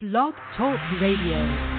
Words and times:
Blog 0.00 0.32
Talk 0.56 0.78
Radio. 1.00 1.77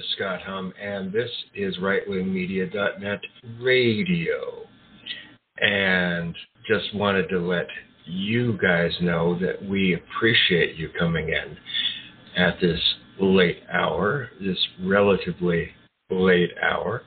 Is 0.00 0.06
Scott 0.16 0.40
Hum, 0.42 0.72
and 0.80 1.12
this 1.12 1.30
is 1.54 1.76
RightWingMedia.net 1.76 3.20
Radio. 3.60 4.66
And 5.58 6.34
just 6.66 6.94
wanted 6.94 7.28
to 7.28 7.38
let 7.38 7.66
you 8.06 8.56
guys 8.58 8.92
know 9.02 9.38
that 9.40 9.62
we 9.62 9.94
appreciate 9.94 10.76
you 10.76 10.88
coming 10.98 11.28
in 11.28 11.56
at 12.36 12.58
this 12.60 12.80
late 13.20 13.62
hour, 13.70 14.30
this 14.40 14.56
relatively 14.82 15.68
late 16.10 16.50
hour. 16.62 17.02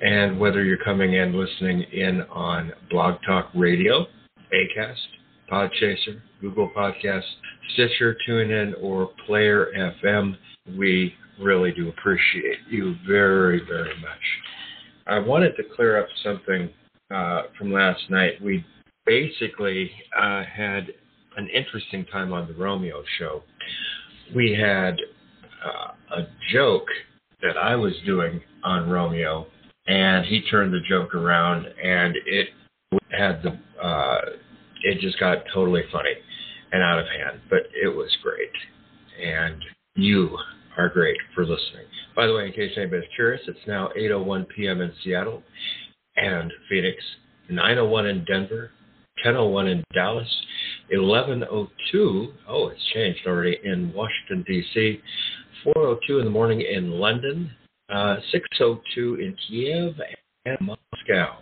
And 0.00 0.40
whether 0.40 0.64
you're 0.64 0.84
coming 0.84 1.14
in 1.14 1.38
listening 1.38 1.82
in 1.92 2.22
on 2.22 2.72
Blog 2.90 3.16
Talk 3.24 3.50
Radio, 3.54 4.06
Acast, 4.52 4.96
Podchaser, 5.50 6.20
Google 6.40 6.70
Podcasts, 6.76 7.22
Stitcher, 7.74 8.16
TuneIn, 8.28 8.72
or 8.82 9.10
Player 9.26 9.68
FM, 10.04 10.36
we 10.76 11.14
really 11.40 11.72
do 11.72 11.88
appreciate 11.88 12.58
you 12.68 12.94
very, 13.06 13.60
very 13.66 13.94
much. 14.00 14.20
I 15.06 15.18
wanted 15.18 15.56
to 15.56 15.62
clear 15.74 16.00
up 16.00 16.08
something 16.22 16.70
uh, 17.12 17.42
from 17.58 17.72
last 17.72 18.02
night. 18.10 18.42
We 18.42 18.64
basically 19.04 19.90
uh, 20.16 20.44
had 20.44 20.88
an 21.36 21.48
interesting 21.48 22.04
time 22.06 22.32
on 22.32 22.46
the 22.46 22.54
Romeo 22.54 23.02
show. 23.18 23.42
We 24.34 24.56
had 24.58 24.96
uh, 25.64 26.16
a 26.16 26.26
joke 26.52 26.86
that 27.42 27.56
I 27.56 27.74
was 27.74 27.92
doing 28.06 28.40
on 28.64 28.88
Romeo, 28.88 29.46
and 29.86 30.24
he 30.24 30.42
turned 30.42 30.72
the 30.72 30.80
joke 30.88 31.14
around, 31.14 31.66
and 31.66 32.14
it 32.26 32.48
had 33.10 33.42
the 33.42 33.58
uh, 33.82 34.20
it 34.84 35.00
just 35.00 35.18
got 35.18 35.38
totally 35.52 35.82
funny 35.92 36.14
and 36.72 36.82
out 36.82 36.98
of 36.98 37.06
hand, 37.06 37.40
but 37.50 37.60
it 37.74 37.88
was 37.88 38.10
great. 38.22 38.50
And 39.22 39.62
you 39.94 40.36
are 40.76 40.88
great 40.88 41.16
for 41.34 41.42
listening. 41.42 41.86
By 42.14 42.26
the 42.26 42.34
way, 42.34 42.46
in 42.46 42.52
case 42.52 42.72
anybody's 42.76 43.08
curious, 43.14 43.42
it's 43.46 43.66
now 43.66 43.90
8:01 43.96 44.48
p.m. 44.48 44.80
in 44.80 44.92
Seattle 45.02 45.42
and 46.16 46.52
Phoenix, 46.68 47.02
9:01 47.50 48.10
in 48.10 48.24
Denver, 48.24 48.70
10:01 49.24 49.70
in 49.70 49.84
Dallas, 49.94 50.28
11:02. 50.92 52.32
Oh, 52.48 52.68
it's 52.68 52.84
changed 52.94 53.26
already 53.26 53.58
in 53.64 53.92
Washington 53.92 54.44
D.C., 54.46 55.00
4:02 55.66 56.18
in 56.18 56.24
the 56.24 56.30
morning 56.30 56.60
in 56.60 56.92
London, 56.92 57.50
uh, 57.88 58.16
6:02 58.32 59.20
in 59.20 59.36
Kiev 59.46 59.94
and 60.44 60.58
Moscow. 60.60 61.38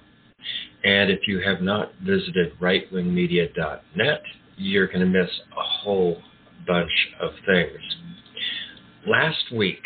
And 0.85 1.11
if 1.11 1.27
you 1.27 1.41
have 1.41 1.61
not 1.61 1.93
visited 2.03 2.59
rightwingmedia.net, 2.61 4.23
you're 4.57 4.87
going 4.87 5.01
to 5.01 5.07
miss 5.07 5.31
a 5.57 5.63
whole 5.63 6.23
bunch 6.67 6.91
of 7.21 7.31
things. 7.47 7.81
Last 9.07 9.51
week, 9.53 9.83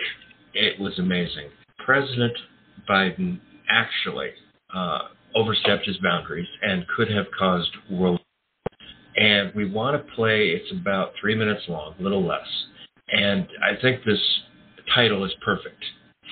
it 0.54 0.78
was 0.80 0.98
amazing. 0.98 1.48
President 1.84 2.36
Biden 2.88 3.40
actually 3.70 4.30
uh, 4.74 5.02
overstepped 5.36 5.86
his 5.86 5.96
boundaries 5.98 6.48
and 6.62 6.84
could 6.96 7.08
have 7.10 7.26
caused 7.38 7.70
world. 7.90 8.20
And 9.16 9.52
we 9.54 9.70
want 9.70 9.96
to 9.96 10.12
play, 10.14 10.48
it's 10.48 10.72
about 10.72 11.12
three 11.20 11.36
minutes 11.36 11.62
long, 11.68 11.94
a 11.98 12.02
little 12.02 12.26
less. 12.26 12.46
And 13.08 13.46
I 13.62 13.80
think 13.80 14.04
this 14.04 14.20
title 14.94 15.24
is 15.24 15.32
perfect 15.44 15.82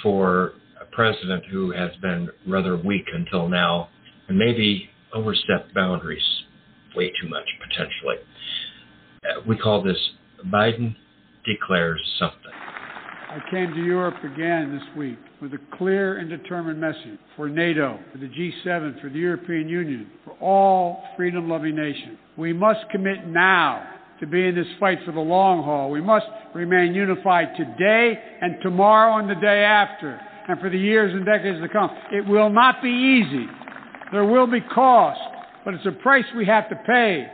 for 0.03 0.55
a 0.81 0.85
president 0.91 1.45
who 1.53 1.71
has 1.71 1.91
been 2.03 2.31
rather 2.49 2.77
weak 2.77 3.07
until 3.15 3.49
now 3.49 3.91
and 4.29 4.37
maybe 4.37 4.91
overstepped 5.15 5.73
boundaries 5.73 6.25
way 6.97 7.13
too 7.21 7.29
much 7.29 7.47
potentially. 7.63 8.17
Uh, 9.25 9.41
we 9.47 9.57
call 9.57 9.83
this 9.83 10.11
Biden 10.47 10.97
declares 11.45 12.01
something. 12.19 12.62
I 13.33 13.41
came 13.51 13.73
to 13.73 13.83
Europe 13.83 14.23
again 14.25 14.79
this 14.79 14.95
week 14.95 15.17
with 15.41 15.55
a 15.55 15.77
clear 15.79 16.19
and 16.19 16.29
determined 16.29 16.79
message 16.79 17.19
for 17.35 17.49
NATO, 17.49 17.99
for 18.13 18.19
the 18.19 18.27
G7, 18.27 19.01
for 19.01 19.09
the 19.09 19.19
European 19.19 19.71
Union, 19.71 20.11
for 20.23 20.33
all 20.33 21.03
freedom 21.17 21.49
loving 21.49 21.75
nations. 21.75 22.19
We 22.37 22.53
must 22.53 22.81
commit 22.91 23.27
now 23.27 23.89
to 24.21 24.27
be 24.27 24.49
in 24.49 24.55
this 24.55 24.67
fight 24.79 24.99
for 25.07 25.13
the 25.13 25.21
long 25.21 25.65
haul. 25.65 25.91
We 25.91 26.03
must 26.03 26.27
remain 26.55 26.95
unified 26.95 27.57
today 27.57 28.23
and 28.43 28.57
tomorrow 28.63 29.17
and 29.17 29.31
the 29.31 29.41
day 29.41 29.65
after, 29.65 30.21
and 30.49 30.61
for 30.61 30.69
the 30.69 30.79
years 30.79 31.15
and 31.15 31.25
decades 31.25 31.59
to 31.63 31.71
come. 31.71 31.89
It 32.13 32.29
will 32.29 32.51
not 32.51 32.83
be 32.83 32.91
easy. 32.91 33.47
There 34.13 34.27
will 34.27 34.47
be 34.47 34.61
cost, 34.61 35.21
but 35.65 35.73
it's 35.73 35.87
a 35.87 35.93
price 36.03 36.27
we 36.37 36.45
have 36.45 36.69
to 36.69 36.77
pay 36.87 37.29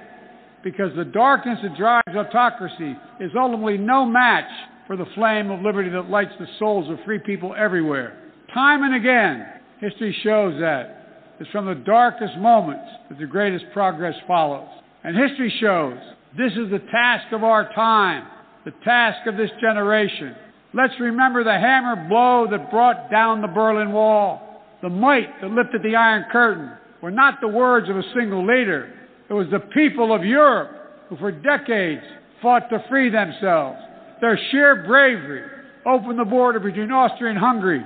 because 0.63 0.95
the 0.95 1.07
darkness 1.07 1.59
that 1.65 1.77
drives 1.77 2.17
autocracy 2.17 2.97
is 3.19 3.33
ultimately 3.37 3.79
no 3.79 4.05
match 4.05 4.47
for 4.89 4.97
the 4.97 5.07
flame 5.15 5.51
of 5.51 5.61
liberty 5.61 5.91
that 5.91 6.11
lights 6.11 6.33
the 6.41 6.47
souls 6.59 6.91
of 6.91 6.99
free 7.05 7.21
people 7.21 7.55
everywhere. 7.57 8.19
Time 8.53 8.83
and 8.83 8.95
again, 8.95 9.47
history 9.81 10.17
shows 10.25 10.59
that 10.59 11.37
it's 11.39 11.51
from 11.51 11.67
the 11.67 11.75
darkest 11.75 12.37
moments 12.39 12.89
that 13.09 13.19
the 13.19 13.27
greatest 13.27 13.67
progress 13.73 14.15
follows. 14.27 14.69
And 15.05 15.17
history 15.17 15.55
shows 15.61 15.99
this 16.37 16.53
is 16.53 16.71
the 16.71 16.83
task 16.91 17.33
of 17.33 17.45
our 17.45 17.73
time, 17.75 18.27
the 18.65 18.73
task 18.83 19.27
of 19.27 19.37
this 19.37 19.51
generation. 19.61 20.35
Let's 20.73 20.99
remember 20.99 21.45
the 21.45 21.53
hammer 21.53 22.09
blow 22.09 22.47
that 22.51 22.71
brought 22.71 23.11
down 23.11 23.43
the 23.43 23.49
Berlin 23.49 23.93
Wall. 23.93 24.65
The 24.83 24.89
might 24.89 25.41
that 25.43 25.51
lifted 25.51 25.83
the 25.83 25.97
Iron 25.97 26.25
Curtain 26.33 26.73
were 27.03 27.11
not 27.11 27.41
the 27.43 27.49
words 27.49 27.91
of 27.91 27.97
a 27.97 28.03
single 28.15 28.41
leader. 28.41 28.93
It 29.29 29.35
was 29.35 29.49
the 29.51 29.61
people 29.61 30.15
of 30.15 30.25
Europe 30.25 30.71
who 31.09 31.17
for 31.19 31.31
decades 31.31 32.03
fought 32.41 32.71
to 32.71 32.83
free 32.89 33.11
themselves. 33.11 33.79
Their 34.21 34.39
sheer 34.51 34.85
bravery 34.87 35.45
opened 35.87 36.19
the 36.19 36.25
border 36.25 36.61
between 36.61 36.91
Austria 36.91 37.31
and 37.31 37.39
Hungary 37.39 37.85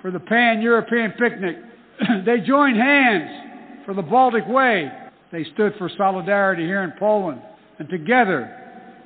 for 0.00 0.10
the 0.10 0.20
pan-European 0.20 1.12
picnic. 1.12 1.56
they 2.26 2.40
joined 2.40 2.76
hands 2.76 3.84
for 3.86 3.94
the 3.94 4.02
Baltic 4.02 4.46
Way. 4.46 4.90
They 5.30 5.44
stood 5.54 5.74
for 5.78 5.90
solidarity 5.96 6.64
here 6.64 6.82
in 6.82 6.92
Poland. 6.98 7.40
And 7.78 7.88
together, 7.88 8.58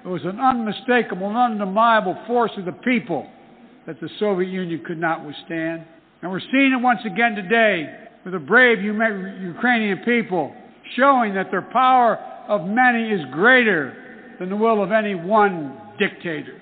it 0.05 0.09
was 0.09 0.23
an 0.25 0.41
unmistakable 0.41 1.29
and 1.29 1.37
undeniable 1.37 2.19
force 2.27 2.51
of 2.57 2.65
the 2.65 2.73
people 2.73 3.27
that 3.87 4.01
the 4.01 4.09
Soviet 4.19 4.51
Union 4.51 4.83
could 4.85 4.99
not 4.99 5.25
withstand. 5.25 5.85
And 6.23 6.31
we're 6.31 6.41
seeing 6.41 6.73
it 6.73 6.83
once 6.83 7.01
again 7.05 7.37
today 7.37 8.09
with 8.25 8.33
the 8.33 8.41
brave 8.41 8.83
Ukrainian 8.83 9.99
people 9.99 10.53
showing 10.97 11.35
that 11.35 11.51
their 11.51 11.63
power 11.63 12.17
of 12.49 12.67
many 12.67 13.11
is 13.11 13.21
greater 13.33 14.35
than 14.39 14.51
the 14.51 14.57
will 14.57 14.83
of 14.83 14.91
any 14.91 15.15
one 15.15 15.81
dictator. 15.99 16.61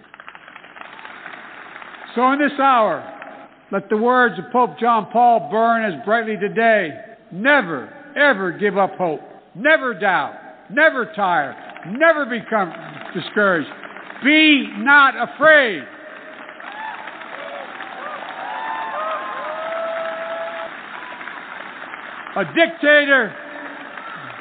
So 2.15 2.33
in 2.33 2.39
this 2.39 2.59
hour, 2.61 3.11
let 3.73 3.89
the 3.89 3.97
words 3.97 4.39
of 4.39 4.45
Pope 4.53 4.79
John 4.79 5.09
Paul 5.11 5.49
burn 5.51 5.85
as 5.85 6.05
brightly 6.05 6.37
today. 6.37 6.91
Never, 7.33 7.93
ever 8.17 8.53
give 8.53 8.79
up 8.79 8.97
hope. 8.97 9.21
Never 9.55 9.95
doubt. 9.95 10.35
Never 10.71 11.13
tire. 11.15 11.57
Never 11.89 12.25
become 12.25 12.73
discouraged. 13.15 13.69
Be 14.25 14.69
not 14.79 15.15
afraid. 15.17 15.83
A 22.37 22.45
dictator 22.47 23.33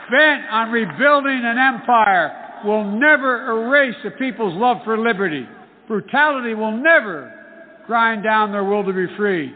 bent 0.10 0.44
on 0.50 0.72
rebuilding 0.72 1.42
an 1.44 1.58
empire 1.58 2.32
will 2.64 2.84
never 2.84 3.68
erase 3.68 3.96
a 4.06 4.12
people's 4.12 4.54
love 4.56 4.78
for 4.84 4.98
liberty. 4.98 5.48
Brutality 5.88 6.54
will 6.54 6.76
never 6.76 7.34
grind 7.88 8.24
down 8.24 8.52
their 8.52 8.64
will 8.64 8.84
to 8.84 8.94
be 8.94 9.14
free. 9.16 9.54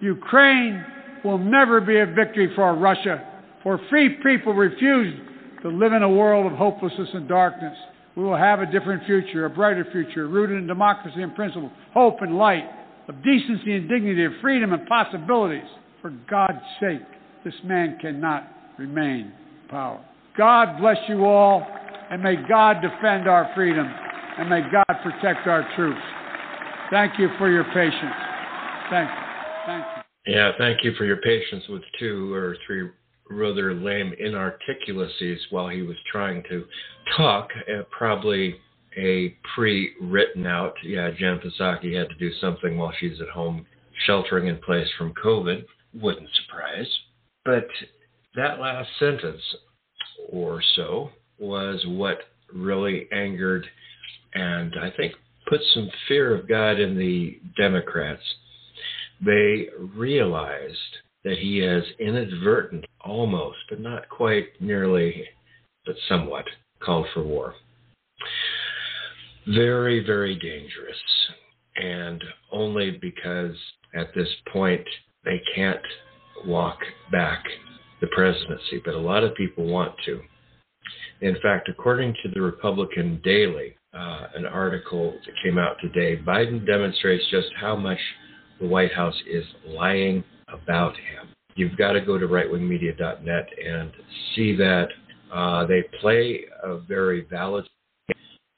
Ukraine 0.00 0.84
will 1.24 1.38
never 1.38 1.80
be 1.80 1.98
a 1.98 2.06
victory 2.06 2.52
for 2.54 2.74
Russia, 2.74 3.26
For 3.62 3.80
free 3.88 4.10
people 4.22 4.52
refuse 4.52 5.18
to 5.62 5.68
live 5.68 5.94
in 5.94 6.02
a 6.02 6.08
world 6.08 6.50
of 6.50 6.58
hopelessness 6.58 7.08
and 7.14 7.26
darkness. 7.26 7.76
We 8.14 8.22
will 8.22 8.36
have 8.36 8.60
a 8.60 8.66
different 8.66 9.04
future, 9.06 9.46
a 9.46 9.50
brighter 9.50 9.86
future, 9.90 10.28
rooted 10.28 10.58
in 10.58 10.66
democracy 10.66 11.22
and 11.22 11.34
principle, 11.34 11.72
hope 11.94 12.20
and 12.20 12.36
light, 12.36 12.64
of 13.08 13.22
decency 13.22 13.74
and 13.74 13.88
dignity, 13.88 14.24
of 14.24 14.32
freedom 14.40 14.72
and 14.72 14.86
possibilities. 14.86 15.68
For 16.02 16.10
God's 16.30 16.60
sake, 16.80 17.00
this 17.44 17.54
man 17.64 17.98
cannot 18.00 18.46
remain 18.78 19.32
in 19.62 19.68
power. 19.68 20.04
God 20.36 20.78
bless 20.78 20.98
you 21.08 21.24
all, 21.24 21.66
and 22.10 22.22
may 22.22 22.36
God 22.48 22.80
defend 22.80 23.28
our 23.28 23.50
freedom, 23.54 23.86
and 24.38 24.48
may 24.48 24.62
God 24.62 24.96
protect 25.02 25.46
our 25.46 25.68
troops. 25.74 26.00
Thank 26.90 27.18
you 27.18 27.28
for 27.38 27.50
your 27.50 27.64
patience. 27.64 28.14
Thank 28.90 29.10
you. 29.10 29.16
Thank 29.66 29.84
you. 29.96 30.34
Yeah, 30.34 30.52
thank 30.58 30.84
you 30.84 30.94
for 30.94 31.04
your 31.04 31.18
patience 31.18 31.64
with 31.68 31.82
two 31.98 32.32
or 32.32 32.56
three 32.66 32.90
rather 33.30 33.74
lame 33.74 34.12
inarticulacies 34.22 35.38
while 35.50 35.68
he 35.68 35.82
was 35.82 35.96
trying 36.10 36.42
to 36.48 36.64
talk. 37.16 37.48
Uh, 37.68 37.82
probably 37.90 38.56
a 38.96 39.36
pre-written 39.54 40.46
out. 40.46 40.74
Yeah, 40.82 41.10
Jen 41.18 41.40
Psaki 41.40 41.96
had 41.96 42.08
to 42.08 42.14
do 42.18 42.32
something 42.40 42.76
while 42.76 42.92
she's 42.98 43.20
at 43.20 43.28
home 43.28 43.66
sheltering 44.06 44.48
in 44.48 44.58
place 44.58 44.88
from 44.96 45.14
COVID. 45.14 45.64
Wouldn't 45.94 46.28
surprise. 46.44 46.88
But 47.44 47.68
that 48.36 48.60
last 48.60 48.88
sentence 48.98 49.42
or 50.30 50.62
so 50.76 51.10
was 51.38 51.84
what 51.86 52.18
really 52.52 53.08
angered 53.12 53.66
and 54.34 54.74
I 54.80 54.90
think 54.96 55.14
put 55.48 55.60
some 55.74 55.90
fear 56.08 56.34
of 56.34 56.48
God 56.48 56.80
in 56.80 56.98
the 56.98 57.38
Democrats. 57.56 58.22
They 59.24 59.68
realized 59.94 60.78
that 61.24 61.38
he 61.38 61.58
has 61.58 61.82
inadvertent, 61.98 62.84
almost, 63.00 63.58
but 63.70 63.80
not 63.80 64.08
quite 64.08 64.48
nearly, 64.60 65.24
but 65.86 65.96
somewhat, 66.08 66.44
called 66.80 67.06
for 67.14 67.22
war. 67.22 67.54
Very, 69.46 70.04
very 70.04 70.34
dangerous. 70.34 70.96
And 71.76 72.22
only 72.52 72.98
because 73.00 73.56
at 73.94 74.14
this 74.14 74.28
point 74.52 74.86
they 75.24 75.40
can't 75.54 75.80
walk 76.46 76.78
back 77.10 77.44
the 78.00 78.06
presidency, 78.08 78.80
but 78.84 78.94
a 78.94 78.98
lot 78.98 79.24
of 79.24 79.34
people 79.34 79.64
want 79.64 79.94
to. 80.04 80.20
In 81.20 81.36
fact, 81.42 81.68
according 81.68 82.14
to 82.22 82.28
the 82.34 82.40
Republican 82.40 83.20
Daily, 83.24 83.76
uh, 83.92 84.26
an 84.34 84.46
article 84.46 85.12
that 85.24 85.34
came 85.42 85.58
out 85.58 85.76
today, 85.80 86.16
Biden 86.16 86.66
demonstrates 86.66 87.24
just 87.30 87.48
how 87.60 87.76
much 87.76 87.98
the 88.60 88.66
White 88.66 88.92
House 88.92 89.20
is 89.30 89.44
lying 89.66 90.24
about 90.48 90.94
him. 90.94 91.28
You've 91.56 91.76
got 91.76 91.92
to 91.92 92.00
go 92.00 92.18
to 92.18 92.26
rightwingmedia.net 92.26 93.48
and 93.64 93.92
see 94.34 94.56
that. 94.56 94.88
Uh, 95.32 95.66
they 95.66 95.82
play 96.00 96.44
a 96.62 96.78
very 96.78 97.26
valid 97.30 97.64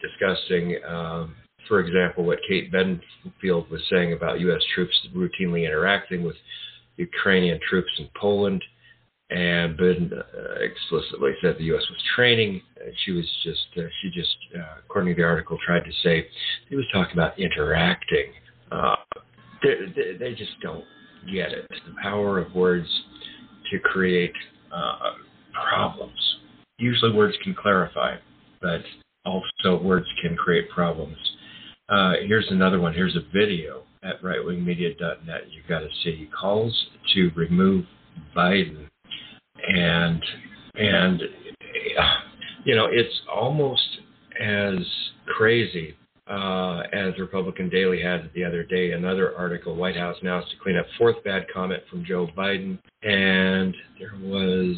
discussing, 0.00 0.79
um, 0.87 1.35
for 1.69 1.81
example, 1.81 2.25
what 2.25 2.38
Kate 2.49 2.70
Bedingfield 2.73 3.70
was 3.70 3.81
saying 3.91 4.12
about 4.12 4.41
U.S. 4.41 4.62
troops 4.75 4.94
routinely 5.14 5.67
interacting 5.67 6.23
with 6.23 6.37
Ukrainian 6.97 7.61
troops 7.69 7.91
in 7.99 8.09
Poland. 8.19 8.62
And 9.28 9.76
Biden 9.76 10.12
uh, 10.12 10.23
explicitly 10.61 11.32
said 11.43 11.56
the 11.58 11.64
U.S. 11.64 11.82
was 11.90 11.99
training. 12.14 12.62
she 13.05 13.11
was 13.11 13.25
just, 13.43 13.67
uh, 13.76 13.82
she 14.00 14.11
just, 14.11 14.37
uh, 14.56 14.78
according 14.84 15.14
to 15.14 15.20
the 15.20 15.26
article, 15.26 15.58
tried 15.67 15.84
to 15.84 15.93
say 16.05 16.28
he 16.69 16.76
was 16.76 16.84
talking 16.93 17.12
about 17.14 17.38
interacting. 17.38 18.32
Uh, 18.70 18.94
they, 19.62 20.17
they, 20.19 20.34
just 20.34 20.52
don't 20.62 20.84
get 21.32 21.50
it. 21.50 21.67
The 21.69 21.94
power 22.00 22.38
of 22.38 22.55
words 22.55 22.87
to 23.73 23.81
create 23.81 24.32
uh, 24.73 25.12
problems. 25.69 26.37
Usually, 26.78 27.12
words 27.12 27.37
can 27.43 27.55
clarify, 27.55 28.17
but 28.62 28.82
also 29.25 29.82
words 29.82 30.06
can 30.23 30.37
create 30.37 30.70
problems. 30.70 31.17
Uh, 31.88 32.14
here's 32.26 32.46
another 32.50 32.81
one. 32.81 32.93
Here's 32.93 33.17
a 33.17 33.23
video 33.32 33.82
at 34.02 34.23
rightwingmedia.net. 34.23 35.40
You've 35.50 35.69
got 35.69 35.81
to 35.81 35.88
see 36.05 36.28
calls 36.38 36.87
to 37.14 37.31
remove 37.34 37.84
Biden, 38.37 38.88
and 39.69 40.25
and 40.75 41.23
you 42.64 42.75
know 42.75 42.87
it's 42.91 43.20
almost 43.32 43.99
as 44.41 44.79
crazy 45.26 45.97
uh, 46.29 46.82
as 46.93 47.17
Republican 47.19 47.69
Daily 47.69 48.03
had 48.03 48.31
the 48.35 48.44
other 48.44 48.64
day, 48.64 48.93
another 48.93 49.37
article, 49.37 49.76
White 49.76 49.97
House 49.97 50.17
now 50.23 50.41
to 50.41 50.47
clean 50.62 50.76
up 50.76 50.87
fourth 50.99 51.23
bad 51.25 51.47
comment 51.53 51.82
from 51.88 52.05
Joe 52.05 52.29
Biden. 52.37 52.79
And 53.03 53.75
there 53.99 54.19
was, 54.20 54.76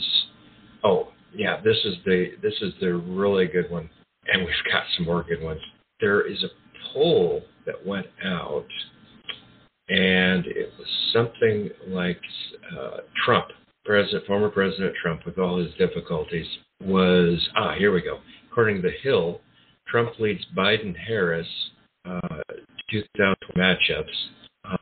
oh, 0.84 1.08
yeah, 1.34 1.60
this 1.62 1.76
is 1.84 1.94
the 2.04 2.32
this 2.42 2.54
is 2.60 2.72
the 2.80 2.94
really 2.94 3.46
good 3.46 3.70
one, 3.70 3.88
and 4.26 4.44
we've 4.44 4.72
got 4.72 4.82
some 4.96 5.06
more 5.06 5.22
good 5.22 5.42
ones. 5.42 5.60
There 6.00 6.26
is 6.30 6.42
a 6.44 6.48
poll 6.92 7.42
that 7.66 7.86
went 7.86 8.06
out, 8.24 8.66
and 9.88 10.46
it 10.46 10.70
was 10.78 10.88
something 11.12 11.70
like 11.88 12.20
uh, 12.78 12.98
Trump, 13.24 13.46
President, 13.98 14.26
former 14.26 14.48
President 14.48 14.94
Trump, 15.02 15.26
with 15.26 15.38
all 15.38 15.58
his 15.58 15.74
difficulties, 15.74 16.46
was 16.80 17.48
ah, 17.56 17.74
here 17.76 17.92
we 17.92 18.00
go. 18.00 18.20
According 18.48 18.76
to 18.76 18.82
the 18.82 18.94
Hill, 19.02 19.40
Trump 19.88 20.20
leads 20.20 20.46
Biden 20.56 20.94
Harris 20.96 21.48
uh, 22.04 22.20
2000 22.92 23.36
matchups, 23.56 24.04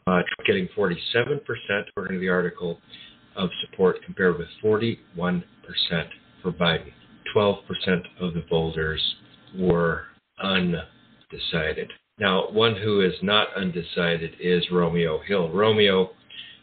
uh, 0.06 0.20
getting 0.46 0.68
47%, 0.76 1.40
according 1.88 2.16
to 2.16 2.20
the 2.20 2.28
article, 2.28 2.78
of 3.36 3.48
support 3.62 3.96
compared 4.04 4.36
with 4.36 4.48
41% 4.62 5.42
for 6.42 6.52
Biden. 6.52 6.92
12% 7.34 7.62
of 8.20 8.34
the 8.34 8.44
voters 8.50 9.00
were 9.58 10.02
undecided. 10.42 11.90
Now, 12.18 12.50
one 12.50 12.76
who 12.76 13.00
is 13.00 13.14
not 13.22 13.48
undecided 13.56 14.34
is 14.38 14.70
Romeo 14.70 15.20
Hill. 15.20 15.50
Romeo, 15.50 16.10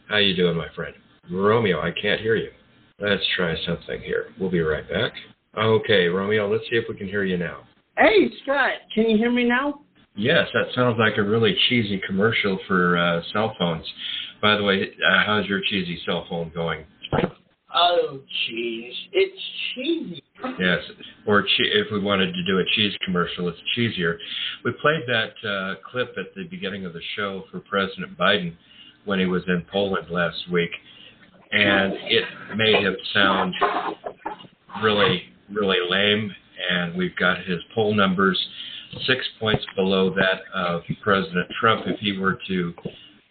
how 0.08 0.18
you 0.18 0.36
doing, 0.36 0.56
my 0.56 0.68
friend? 0.76 0.94
Romeo, 1.30 1.80
I 1.80 1.90
can't 1.90 2.20
hear 2.20 2.36
you. 2.36 2.50
Let's 2.98 3.22
try 3.36 3.56
something 3.66 4.00
here. 4.00 4.26
We'll 4.38 4.50
be 4.50 4.60
right 4.60 4.88
back. 4.88 5.12
Okay, 5.56 6.06
Romeo, 6.08 6.50
let's 6.50 6.64
see 6.70 6.76
if 6.76 6.84
we 6.88 6.96
can 6.96 7.08
hear 7.08 7.24
you 7.24 7.36
now. 7.36 7.60
Hey, 7.96 8.28
Scott, 8.42 8.72
can 8.94 9.08
you 9.08 9.16
hear 9.16 9.30
me 9.30 9.44
now? 9.44 9.80
Yes, 10.16 10.48
that 10.52 10.66
sounds 10.74 10.96
like 10.98 11.16
a 11.16 11.22
really 11.22 11.56
cheesy 11.68 12.00
commercial 12.06 12.58
for 12.68 12.96
uh, 12.96 13.20
cell 13.32 13.54
phones. 13.58 13.84
By 14.40 14.56
the 14.56 14.62
way, 14.62 14.82
uh, 14.82 15.24
how's 15.24 15.46
your 15.46 15.60
cheesy 15.68 16.00
cell 16.06 16.26
phone 16.28 16.52
going? 16.54 16.84
Oh, 17.74 18.20
cheese. 18.46 18.94
It's 19.12 19.40
cheesy. 19.74 20.22
Yes, 20.60 20.82
or 21.26 21.42
che- 21.42 21.72
if 21.72 21.86
we 21.90 21.98
wanted 21.98 22.32
to 22.32 22.44
do 22.44 22.58
a 22.58 22.64
cheese 22.76 22.92
commercial, 23.04 23.48
it's 23.48 23.58
cheesier. 23.76 24.16
We 24.64 24.72
played 24.80 25.02
that 25.08 25.32
uh, 25.48 25.74
clip 25.90 26.14
at 26.18 26.34
the 26.36 26.44
beginning 26.44 26.84
of 26.84 26.92
the 26.92 27.00
show 27.16 27.44
for 27.50 27.60
President 27.60 28.16
Biden 28.16 28.54
when 29.04 29.18
he 29.18 29.26
was 29.26 29.42
in 29.48 29.64
Poland 29.72 30.08
last 30.10 30.48
week, 30.50 30.70
and 31.54 31.92
it 31.94 32.24
made 32.56 32.82
him 32.82 32.96
sound 33.12 33.54
really, 34.82 35.22
really 35.52 35.78
lame 35.88 36.32
and 36.70 36.94
we've 36.94 37.16
got 37.16 37.38
his 37.44 37.58
poll 37.74 37.94
numbers 37.94 38.38
six 39.06 39.24
points 39.40 39.64
below 39.74 40.10
that 40.10 40.42
of 40.54 40.82
President 41.02 41.48
Trump 41.60 41.82
if 41.86 41.98
he 42.00 42.16
were 42.18 42.38
to 42.46 42.74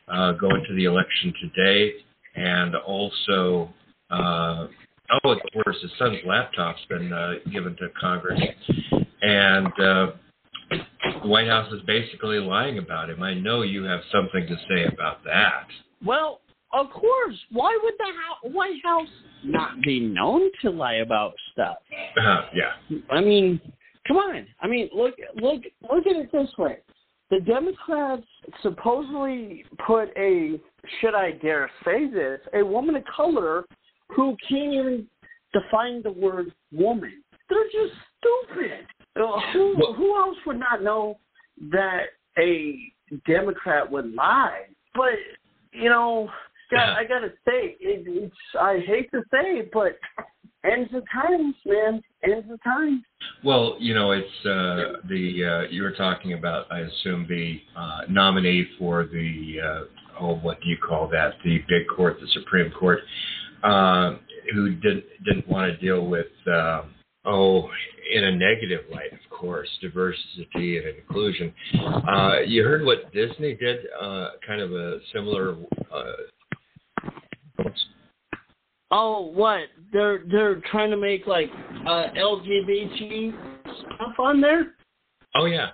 uh, 0.08 0.32
go 0.34 0.50
into 0.50 0.74
the 0.75 0.86
election 0.86 1.34
today. 1.42 1.94
And 2.36 2.75
also, 2.75 3.74
uh, 4.10 4.68
oh, 5.24 5.30
of 5.30 5.39
course, 5.53 5.77
his 5.82 5.92
son's 5.98 6.20
laptop's 6.25 6.82
been 6.89 7.13
uh, 7.13 7.34
given 7.51 7.75
to 7.77 7.88
Congress. 8.00 8.42
And 9.22 9.68
uh, 9.68 10.08
the 10.70 11.27
White 11.27 11.48
House 11.48 11.72
is 11.72 11.82
basically 11.88 12.39
lying 12.39 12.77
about 12.80 13.10
him. 13.10 13.24
I 13.24 13.34
know 13.36 13.62
you 13.62 13.84
have 13.84 14.01
something 14.12 14.46
to 14.48 14.56
say 14.68 14.86
about 14.92 15.24
that. 15.24 15.68
Well, 16.03 16.42
of 16.74 16.89
course. 16.89 17.36
Why 17.51 17.77
would 17.84 17.94
the 17.98 18.50
White 18.50 18.82
House 18.84 19.08
not 19.44 19.82
be 19.82 20.00
known 20.00 20.50
to 20.62 20.70
lie 20.70 20.96
about 20.96 21.34
stuff? 21.51 21.77
Uh, 22.20 22.42
yeah. 22.53 22.98
I 23.10 23.22
mean, 23.22 23.62
come 24.08 24.18
on. 24.18 24.46
I 24.62 24.68
mean, 24.68 24.89
look, 24.94 25.15
look, 25.36 25.62
look 25.82 26.08
at 26.08 26.15
it 26.15 26.32
this 26.32 26.50
way. 26.58 26.80
The 27.30 27.39
Democrats 27.39 28.25
supposedly 28.62 29.65
put 29.86 30.10
a, 30.18 30.60
should 31.00 31.15
I 31.15 31.32
dare 31.32 31.70
say 31.86 32.10
this, 32.10 32.39
a 32.53 32.63
woman 32.63 32.96
of 32.96 33.03
color 33.06 33.65
who 34.10 34.36
can't 34.48 34.74
even 34.74 35.08
define 35.53 36.03
the 36.03 36.12
word 36.12 36.51
woman. 36.72 37.24
They're 37.50 37.63
just 37.65 37.94
stupid. 38.18 38.86
Uh, 39.15 39.39
who, 39.53 39.75
who 39.96 40.18
else 40.18 40.38
would 40.46 40.60
not 40.60 40.84
know 40.84 41.20
that 41.72 42.06
a 42.38 42.80
Democrat 43.27 43.89
would 43.89 44.13
lie? 44.13 44.63
But 44.96 45.13
you 45.72 45.89
know, 45.89 46.30
got, 46.74 46.98
I 46.98 47.03
gotta 47.06 47.30
say, 47.46 47.77
it, 47.80 48.06
it's. 48.08 48.36
I 48.60 48.80
hate 48.86 49.12
to 49.12 49.22
say 49.32 49.60
it, 49.60 49.70
but 49.72 49.98
ends 50.63 50.89
of 50.94 51.03
times, 51.12 51.56
man. 51.65 52.01
Ends 52.24 52.48
of 52.51 52.62
times. 52.63 53.01
Well, 53.44 53.75
you 53.80 53.94
know, 53.94 54.12
it's 54.12 54.46
uh, 54.46 55.00
the 55.08 55.44
uh, 55.46 55.72
you 55.72 55.84
were 55.84 55.92
talking 55.92 56.34
about. 56.34 56.72
I 56.72 56.80
assume 56.80 57.25
the 57.27 57.62
uh, 57.75 58.01
nominee 58.10 58.68
for 58.80 59.06
the 59.06 59.56
uh, 59.63 60.22
oh, 60.22 60.36
what 60.36 60.62
do 60.62 60.70
you 60.70 60.77
call 60.77 61.08
that? 61.10 61.34
The 61.44 61.60
big 61.68 61.88
court, 61.96 62.18
the 62.20 62.27
Supreme 62.34 62.72
Court. 62.72 63.00
Uh, 63.63 64.18
who 64.53 64.75
didn't 64.75 65.06
didn't 65.25 65.48
want 65.48 65.72
to 65.72 65.77
deal 65.77 66.06
with 66.06 66.27
uh, 66.51 66.84
oh 67.25 67.70
in 68.13 68.24
a 68.25 68.32
negative 68.32 68.82
light, 68.92 69.13
of 69.13 69.20
course, 69.30 69.70
diversity 69.82 70.77
and 70.77 70.98
inclusion. 70.98 71.53
Uh, 72.08 72.39
you 72.46 72.63
heard 72.63 72.84
what 72.84 73.12
Disney 73.13 73.56
did, 73.56 73.80
uh, 74.00 74.32
kind 74.46 74.62
of 74.62 74.74
a 74.74 75.00
similar. 75.13 75.56
Uh, 75.94 76.03
Oh, 78.96 79.32
what? 79.34 79.62
They're 79.92 80.22
they're 80.32 80.62
trying 80.72 80.92
to 80.92 80.98
make 80.98 81.26
like 81.26 81.50
uh, 81.88 82.06
LGBT 82.16 83.34
stuff 83.64 84.20
on 84.20 84.40
there. 84.40 84.76
Oh 85.36 85.46
yeah, 85.46 85.70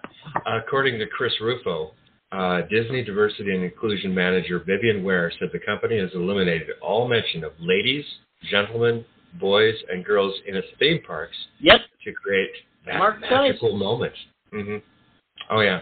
according 0.47 0.97
to 0.99 1.05
Chris 1.07 1.33
Rufo, 1.41 1.91
uh, 2.31 2.61
Disney 2.69 3.03
diversity 3.03 3.53
and 3.53 3.63
inclusion 3.63 4.15
manager 4.15 4.63
Vivian 4.65 5.03
Ware 5.03 5.31
said 5.37 5.49
the 5.51 5.59
company 5.59 5.99
has 5.99 6.09
eliminated 6.15 6.69
all 6.81 7.09
mention 7.09 7.43
of 7.43 7.51
ladies, 7.59 8.05
gentlemen, 8.49 9.03
boys, 9.37 9.75
and 9.91 10.05
girls 10.05 10.33
in 10.47 10.55
its 10.55 10.67
theme 10.79 11.01
parks 11.05 11.35
Yep, 11.59 11.81
to 12.05 12.13
create 12.13 12.51
that 12.85 12.99
Mark 12.99 13.19
magical 13.19 13.75
moment. 13.77 14.13
hmm 14.51 14.77
Oh 15.49 15.59
yeah. 15.59 15.81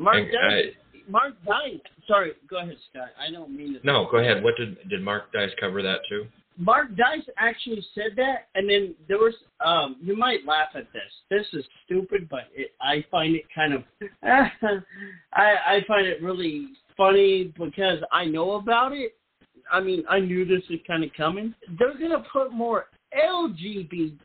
Mark 0.00 0.16
And, 0.16 0.32
Dice. 0.32 0.74
uh, 0.94 0.98
Mark 1.08 1.34
Dice. 1.46 1.80
Sorry, 2.08 2.32
go 2.50 2.58
ahead, 2.58 2.76
Scott. 2.90 3.10
I 3.20 3.30
don't 3.30 3.54
mean 3.56 3.74
to. 3.74 3.86
no, 3.86 4.08
go 4.10 4.18
ahead. 4.18 4.42
What 4.42 4.56
did 4.56 4.76
did 4.88 5.00
Mark 5.02 5.32
Dice 5.32 5.50
cover 5.60 5.80
that 5.82 6.00
too? 6.08 6.26
Mark 6.62 6.94
Dice 6.96 7.28
actually 7.38 7.84
said 7.92 8.12
that, 8.16 8.46
and 8.54 8.70
then 8.70 8.94
there 9.08 9.18
was. 9.18 9.34
Um, 9.64 9.96
you 10.00 10.16
might 10.16 10.46
laugh 10.46 10.68
at 10.76 10.86
this. 10.92 11.02
This 11.28 11.46
is 11.52 11.64
stupid, 11.84 12.28
but 12.30 12.42
it, 12.54 12.70
I 12.80 13.04
find 13.10 13.34
it 13.34 13.42
kind 13.52 13.74
of. 13.74 13.82
I 14.22 14.48
I 15.34 15.84
find 15.88 16.06
it 16.06 16.22
really 16.22 16.68
funny 16.96 17.52
because 17.58 17.98
I 18.12 18.26
know 18.26 18.52
about 18.52 18.92
it. 18.92 19.16
I 19.72 19.80
mean, 19.80 20.04
I 20.08 20.20
knew 20.20 20.44
this 20.44 20.62
was 20.70 20.78
kind 20.86 21.02
of 21.02 21.10
coming. 21.16 21.52
They're 21.78 21.98
gonna 21.98 22.24
put 22.32 22.52
more 22.52 22.86
LGBTQA 23.12 24.18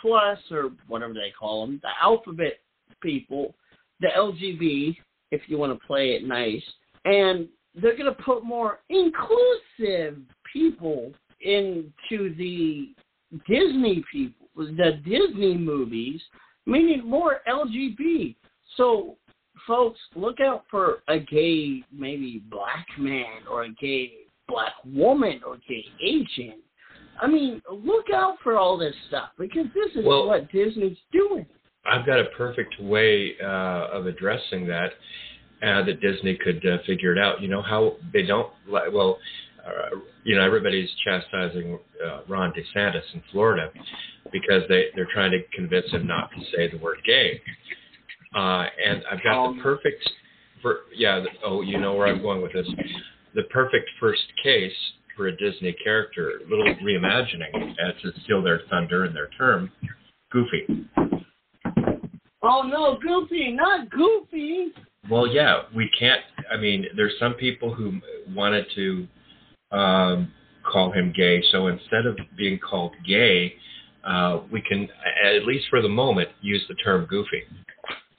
plus 0.00 0.38
or 0.50 0.70
whatever 0.88 1.12
they 1.12 1.32
call 1.38 1.66
them, 1.66 1.78
the 1.82 1.90
alphabet 2.02 2.60
people, 3.02 3.54
the 4.00 4.08
LGB, 4.16 4.96
if 5.30 5.42
you 5.46 5.58
want 5.58 5.78
to 5.78 5.86
play 5.86 6.12
it 6.12 6.24
nice, 6.26 6.62
and 7.04 7.48
they're 7.80 7.96
going 7.96 8.12
to 8.12 8.22
put 8.22 8.44
more 8.44 8.80
inclusive 8.88 10.18
people 10.54 11.12
into 11.42 12.34
the 12.36 12.94
Disney 13.46 14.02
people, 14.10 14.46
the 14.56 15.00
Disney 15.04 15.58
movies, 15.58 16.22
meaning 16.64 17.04
more 17.04 17.40
LGB. 17.46 18.36
So, 18.76 19.16
folks, 19.66 19.98
look 20.16 20.40
out 20.40 20.64
for 20.70 21.02
a 21.08 21.18
gay, 21.18 21.84
maybe 21.92 22.42
black 22.50 22.86
man 22.98 23.42
or 23.50 23.64
a 23.64 23.70
gay 23.70 24.12
black 24.48 24.72
woman 24.84 25.40
or 25.46 25.58
gay 25.68 25.84
Asian. 26.02 26.60
I 27.20 27.26
mean, 27.26 27.60
look 27.70 28.06
out 28.12 28.36
for 28.42 28.56
all 28.56 28.78
this 28.78 28.94
stuff 29.08 29.30
because 29.38 29.66
this 29.74 29.94
is 29.94 30.04
Well- 30.04 30.26
what 30.26 30.50
Disney's 30.50 30.98
doing. 31.12 31.46
I've 31.86 32.06
got 32.06 32.18
a 32.18 32.24
perfect 32.36 32.80
way 32.80 33.38
uh, 33.40 33.88
of 33.92 34.06
addressing 34.06 34.66
that 34.68 34.94
uh, 35.62 35.82
that 35.82 36.00
Disney 36.00 36.34
could 36.36 36.64
uh, 36.66 36.78
figure 36.86 37.12
it 37.12 37.18
out. 37.18 37.40
You 37.40 37.48
know 37.48 37.62
how 37.62 37.96
they 38.12 38.22
don't 38.22 38.50
well, 38.68 39.18
uh, 39.66 39.96
you 40.24 40.36
know 40.36 40.42
everybody's 40.42 40.90
chastising 41.04 41.78
uh, 42.04 42.20
Ron 42.28 42.52
DeSantis 42.52 43.02
in 43.14 43.22
Florida 43.32 43.70
because 44.32 44.62
they 44.68 44.86
they're 44.94 45.08
trying 45.12 45.30
to 45.32 45.42
convince 45.54 45.90
him 45.90 46.06
not 46.06 46.30
to 46.30 46.44
say 46.56 46.70
the 46.70 46.78
word 46.78 46.98
gay. 47.06 47.40
Uh, 48.34 48.66
and 48.84 49.02
I've 49.10 49.22
got 49.22 49.46
Um, 49.46 49.56
the 49.56 49.62
perfect 49.62 50.08
for 50.60 50.80
yeah. 50.94 51.20
The, 51.20 51.28
oh, 51.44 51.62
you 51.62 51.78
know 51.78 51.94
where 51.94 52.08
I'm 52.08 52.22
going 52.22 52.42
with 52.42 52.52
this. 52.52 52.66
The 53.34 53.44
perfect 53.44 53.88
first 54.00 54.22
case 54.42 54.72
for 55.16 55.28
a 55.28 55.36
Disney 55.36 55.72
character, 55.84 56.30
a 56.44 56.50
little 56.50 56.74
reimagining 56.82 57.72
uh, 57.72 57.92
to 58.02 58.20
steal 58.24 58.42
their 58.42 58.62
thunder 58.70 59.04
in 59.04 59.14
their 59.14 59.28
term. 59.38 59.70
Goofy. 60.30 60.88
Oh 62.42 62.62
no, 62.62 62.98
Goofy, 63.00 63.52
not 63.52 63.88
Goofy. 63.90 64.72
Well, 65.08 65.26
yeah, 65.26 65.62
we 65.74 65.90
can't. 65.98 66.20
I 66.50 66.56
mean, 66.56 66.86
there's 66.96 67.14
some 67.18 67.34
people 67.34 67.72
who 67.72 68.00
wanted 68.34 68.66
to 68.74 69.06
um, 69.74 70.32
call 70.70 70.92
him 70.92 71.12
gay. 71.14 71.42
So 71.52 71.66
instead 71.68 72.06
of 72.06 72.18
being 72.36 72.58
called 72.58 72.92
gay, 73.06 73.54
uh, 74.04 74.40
we 74.52 74.60
can, 74.60 74.88
at 75.24 75.44
least 75.46 75.66
for 75.70 75.82
the 75.82 75.88
moment, 75.88 76.28
use 76.40 76.64
the 76.68 76.74
term 76.74 77.06
goofy. 77.06 77.42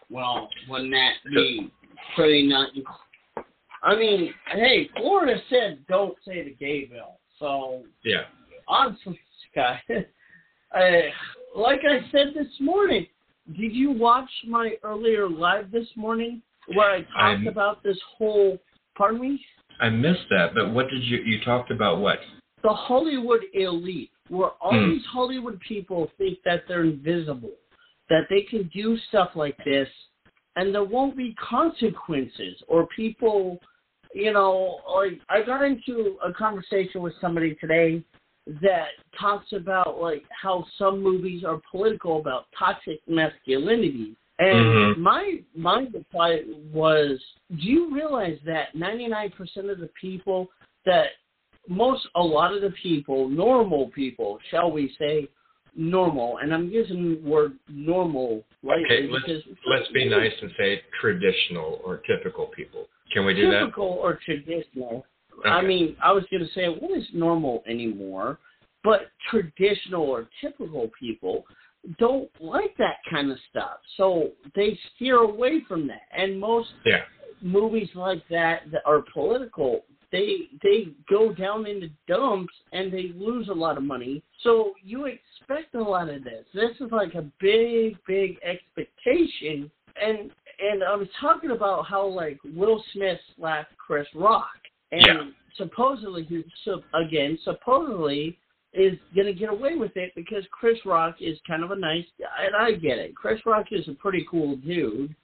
Well, 0.10 0.50
wouldn't 0.70 0.92
that 0.92 1.14
be 1.30 1.72
pretty 2.16 2.48
not? 2.48 2.70
I 3.84 3.96
mean, 3.96 4.34
hey, 4.52 4.90
Florida 4.98 5.40
said 5.50 5.80
don't 5.88 6.16
say 6.26 6.44
the 6.44 6.56
gay 6.56 6.86
bill. 6.86 7.20
So 7.40 7.84
Yeah. 8.04 8.24
honestly, 8.68 9.20
Scott, 9.52 9.78
uh, 9.90 10.80
like 11.56 11.82
I 11.88 12.10
said 12.12 12.34
this 12.36 12.48
morning, 12.60 13.08
did 13.56 13.74
you 13.74 13.92
watch 13.92 14.30
my 14.48 14.76
earlier 14.84 15.30
live 15.30 15.70
this 15.72 15.88
morning 15.96 16.42
where 16.74 16.90
I 16.92 17.02
talked 17.02 17.16
I'm- 17.16 17.48
about 17.48 17.84
this 17.84 18.00
whole? 18.18 18.60
Pardon 18.98 19.22
me. 19.22 19.46
I 19.80 19.90
missed 19.90 20.28
that, 20.30 20.54
but 20.56 20.72
what 20.74 20.90
did 20.90 21.04
you 21.04 21.18
you 21.18 21.44
talked 21.44 21.72
about? 21.72 22.00
What? 22.00 22.20
the 22.66 22.74
Hollywood 22.74 23.44
elite, 23.54 24.10
where 24.30 24.50
all 24.60 24.74
Hmm. 24.74 24.90
these 24.90 25.06
Hollywood 25.06 25.60
people 25.60 26.08
think 26.18 26.42
that 26.44 26.68
they're 26.68 26.84
invisible, 26.84 27.54
that 28.10 28.28
they 28.28 28.42
can 28.42 28.64
do 28.74 28.98
stuff 29.10 29.36
like 29.36 29.56
this, 29.64 29.88
and 30.56 30.74
there 30.74 30.84
won't 30.84 31.16
be 31.16 31.36
consequences, 31.36 32.60
or 32.68 32.88
people, 32.88 33.62
you 34.16 34.34
know, 34.34 34.82
like 34.96 35.22
I 35.30 35.44
got 35.44 35.64
into 35.64 36.18
a 36.24 36.34
conversation 36.34 37.04
with 37.04 37.14
somebody 37.22 37.54
today 37.56 38.04
that 38.62 38.90
talks 39.20 39.54
about 39.54 40.02
like 40.02 40.26
how 40.30 40.66
some 40.80 41.04
movies 41.04 41.44
are 41.44 41.62
political 41.70 42.20
about 42.20 42.48
toxic 42.58 43.00
masculinity. 43.08 44.16
And 44.40 44.66
Mhm. 44.66 44.98
my 44.98 45.44
my 45.56 45.88
reply 45.94 46.44
was, 46.72 47.24
do 47.56 47.68
you 47.68 47.94
realize 47.94 48.40
that 48.46 48.74
99% 48.76 49.70
of 49.70 49.80
the 49.80 49.90
people 50.00 50.52
that 50.86 51.14
most 51.68 52.08
a 52.16 52.24
lot 52.24 52.54
of 52.54 52.62
the 52.62 52.72
people, 52.72 53.30
normal 53.30 53.90
people, 53.92 54.40
shall 54.50 54.72
we 54.72 54.90
say, 55.00 55.28
normal, 55.76 56.38
and 56.38 56.54
I'm 56.54 56.70
using 56.70 57.16
the 57.16 57.30
word 57.30 57.58
normal 57.68 58.44
lightly 58.64 58.86
Okay, 58.86 59.08
let's 59.08 59.26
because 59.26 59.44
let's 59.66 59.88
be 59.90 60.06
nice 60.08 60.34
and 60.42 60.52
say 60.58 60.82
traditional 61.00 61.82
or 61.84 61.98
typical 61.98 62.48
people. 62.48 62.88
Can 63.12 63.26
we 63.26 63.34
do 63.34 63.50
that? 63.52 63.60
typical 63.60 63.86
or 63.86 64.16
traditional. 64.26 65.06
I 65.44 65.62
mean, 65.62 65.96
I 66.02 66.12
was 66.12 66.26
going 66.32 66.46
to 66.46 66.52
say 66.54 66.68
what 66.68 66.98
is 66.98 67.06
normal 67.14 67.64
anymore, 67.68 68.40
but 68.84 69.12
traditional 69.30 70.04
or 70.04 70.28
typical 70.42 70.90
people 70.98 71.46
don't 71.98 72.30
like 72.40 72.76
that 72.78 72.98
kind 73.10 73.32
of 73.32 73.38
stuff, 73.50 73.78
so 73.98 74.32
they 74.56 74.78
steer 74.96 75.18
away 75.18 75.62
from 75.68 75.88
that. 75.88 76.04
And 76.12 76.40
most 76.40 76.74
Yeah. 76.86 77.06
movies 77.42 77.94
like 77.96 78.28
that 78.30 78.70
that 78.72 78.82
are 78.86 79.02
political, 79.14 79.86
they 80.12 80.50
they 80.62 80.90
go 81.10 81.34
down 81.34 81.66
into 81.66 81.90
dumps 82.08 82.54
and 82.72 82.92
they 82.92 83.10
lose 83.10 83.50
a 83.50 83.54
lot 83.54 83.78
of 83.78 83.84
money. 83.84 84.22
So 84.42 84.76
you 84.84 85.06
expect 85.06 85.76
a 85.76 85.82
lot 85.82 86.10
of 86.10 86.24
this. 86.24 86.46
This 86.54 86.80
is 86.80 86.92
like 86.92 87.16
a 87.16 87.24
big, 87.40 87.98
big 88.06 88.40
expectation. 88.42 89.70
And 90.02 90.32
and 90.60 90.84
I 90.84 90.96
was 90.96 91.08
talking 91.20 91.52
about 91.52 91.86
how 91.86 92.06
like 92.06 92.40
Will 92.56 92.84
Smith 92.94 93.20
slash 93.36 93.68
Chris 93.78 94.08
Rock, 94.16 94.58
and 94.92 95.06
Yeah. 95.06 95.32
supposedly 95.58 96.24
he 96.24 96.44
so 96.64 96.84
again 96.94 97.38
supposedly 97.44 98.38
is 98.76 98.98
gonna 99.16 99.34
get 99.34 99.50
away 99.50 99.76
with 99.76 99.96
it 99.96 100.12
because 100.16 100.44
Chris 100.52 100.78
Rock 100.86 101.16
is 101.22 101.38
kind 101.48 101.64
of 101.64 101.72
a 101.72 101.76
nice 101.76 102.06
guy, 102.20 102.46
and 102.46 102.56
I 102.56 102.74
get 102.74 102.98
it. 102.98 103.16
Chris 103.16 103.40
Rock 103.46 103.68
is 103.72 103.88
a 103.88 103.94
pretty 103.94 104.26
cool 104.30 104.58
dude, 104.58 105.16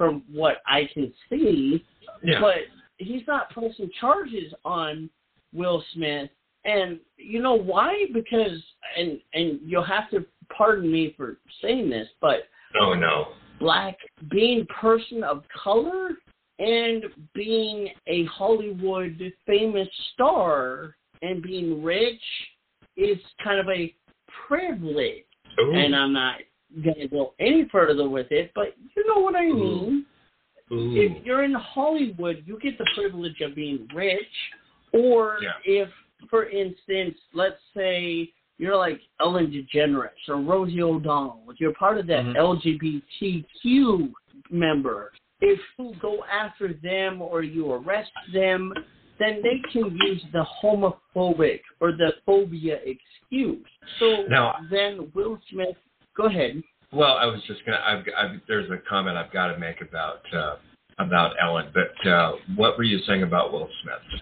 from 0.00 0.22
what 0.32 0.62
I 0.66 0.88
can 0.94 1.12
see 1.28 1.84
Yeah. 2.22 2.40
but 2.40 2.58
he's 2.96 3.26
not 3.26 3.50
pressing 3.50 3.90
charges 4.00 4.52
on 4.64 5.10
Will 5.52 5.84
Smith. 5.92 6.30
And 6.64 7.00
you 7.16 7.42
know 7.42 7.54
why? 7.54 8.06
Because 8.12 8.62
and 8.96 9.20
and 9.34 9.60
you'll 9.62 9.84
have 9.84 10.08
to 10.10 10.24
pardon 10.56 10.90
me 10.90 11.14
for 11.16 11.38
saying 11.60 11.90
this, 11.90 12.08
but 12.20 12.48
oh 12.80 12.94
no. 12.94 13.34
black 13.58 13.96
being 14.30 14.66
person 14.66 15.22
of 15.22 15.44
color 15.62 16.12
and 16.58 17.04
being 17.34 17.88
a 18.06 18.24
Hollywood 18.24 19.32
famous 19.46 19.88
star 20.12 20.96
and 21.22 21.42
being 21.42 21.82
rich 21.82 22.22
is 23.00 23.18
kind 23.42 23.58
of 23.58 23.68
a 23.68 23.94
privilege. 24.46 25.24
Ooh. 25.60 25.72
And 25.72 25.94
I'm 25.96 26.12
not 26.12 26.36
gonna 26.84 27.08
go 27.08 27.34
any 27.40 27.68
further 27.70 28.08
with 28.08 28.30
it, 28.30 28.52
but 28.54 28.74
you 28.94 29.06
know 29.06 29.20
what 29.20 29.34
I 29.34 29.46
mean 29.46 30.06
Ooh. 30.72 30.96
if 30.96 31.24
you're 31.24 31.42
in 31.44 31.54
Hollywood, 31.54 32.44
you 32.46 32.58
get 32.60 32.78
the 32.78 32.86
privilege 32.94 33.40
of 33.40 33.54
being 33.54 33.88
rich. 33.94 34.52
Or 34.92 35.38
Yeah. 35.40 35.52
if, 35.64 35.88
for 36.28 36.48
instance, 36.48 37.18
let's 37.32 37.60
say 37.74 38.32
you're 38.58 38.76
like 38.76 39.00
Ellen 39.20 39.50
DeGeneres 39.50 40.28
or 40.28 40.36
Rosie 40.36 40.82
O'Donnell, 40.82 41.44
if 41.48 41.60
you're 41.60 41.74
part 41.74 41.98
of 41.98 42.06
that 42.08 42.24
Mhm. 42.24 42.36
LGBTQ 42.36 44.12
member, 44.50 45.12
if 45.40 45.60
you 45.78 45.94
go 46.00 46.24
after 46.24 46.72
them 46.74 47.22
or 47.22 47.42
you 47.42 47.72
arrest 47.72 48.12
them, 48.32 48.74
then 49.20 49.40
they 49.42 49.60
can 49.72 49.96
use 50.02 50.22
the 50.32 50.44
homophobic 50.60 51.60
or 51.78 51.92
the 51.92 52.14
phobia 52.26 52.80
excuse. 52.84 53.64
So 54.00 54.24
Now- 54.28 54.56
then 54.70 55.12
Will 55.14 55.38
Smith, 55.50 55.76
go 56.16 56.24
ahead. 56.24 56.60
Well, 56.92 57.16
I 57.18 57.26
was 57.26 57.40
just 57.46 57.64
gonna. 57.64 57.80
I've, 57.86 58.04
I've, 58.18 58.40
there's 58.48 58.68
a 58.70 58.78
comment 58.88 59.16
I've 59.16 59.32
got 59.32 59.46
to 59.52 59.58
make 59.58 59.80
about 59.80 60.22
uh, 60.34 60.56
about 60.98 61.36
Ellen, 61.40 61.72
but 61.72 62.08
uh, 62.10 62.32
what 62.56 62.76
were 62.76 62.82
you 62.82 62.98
saying 63.06 63.22
about 63.22 63.52
Will 63.52 63.68
Smith? 63.84 64.20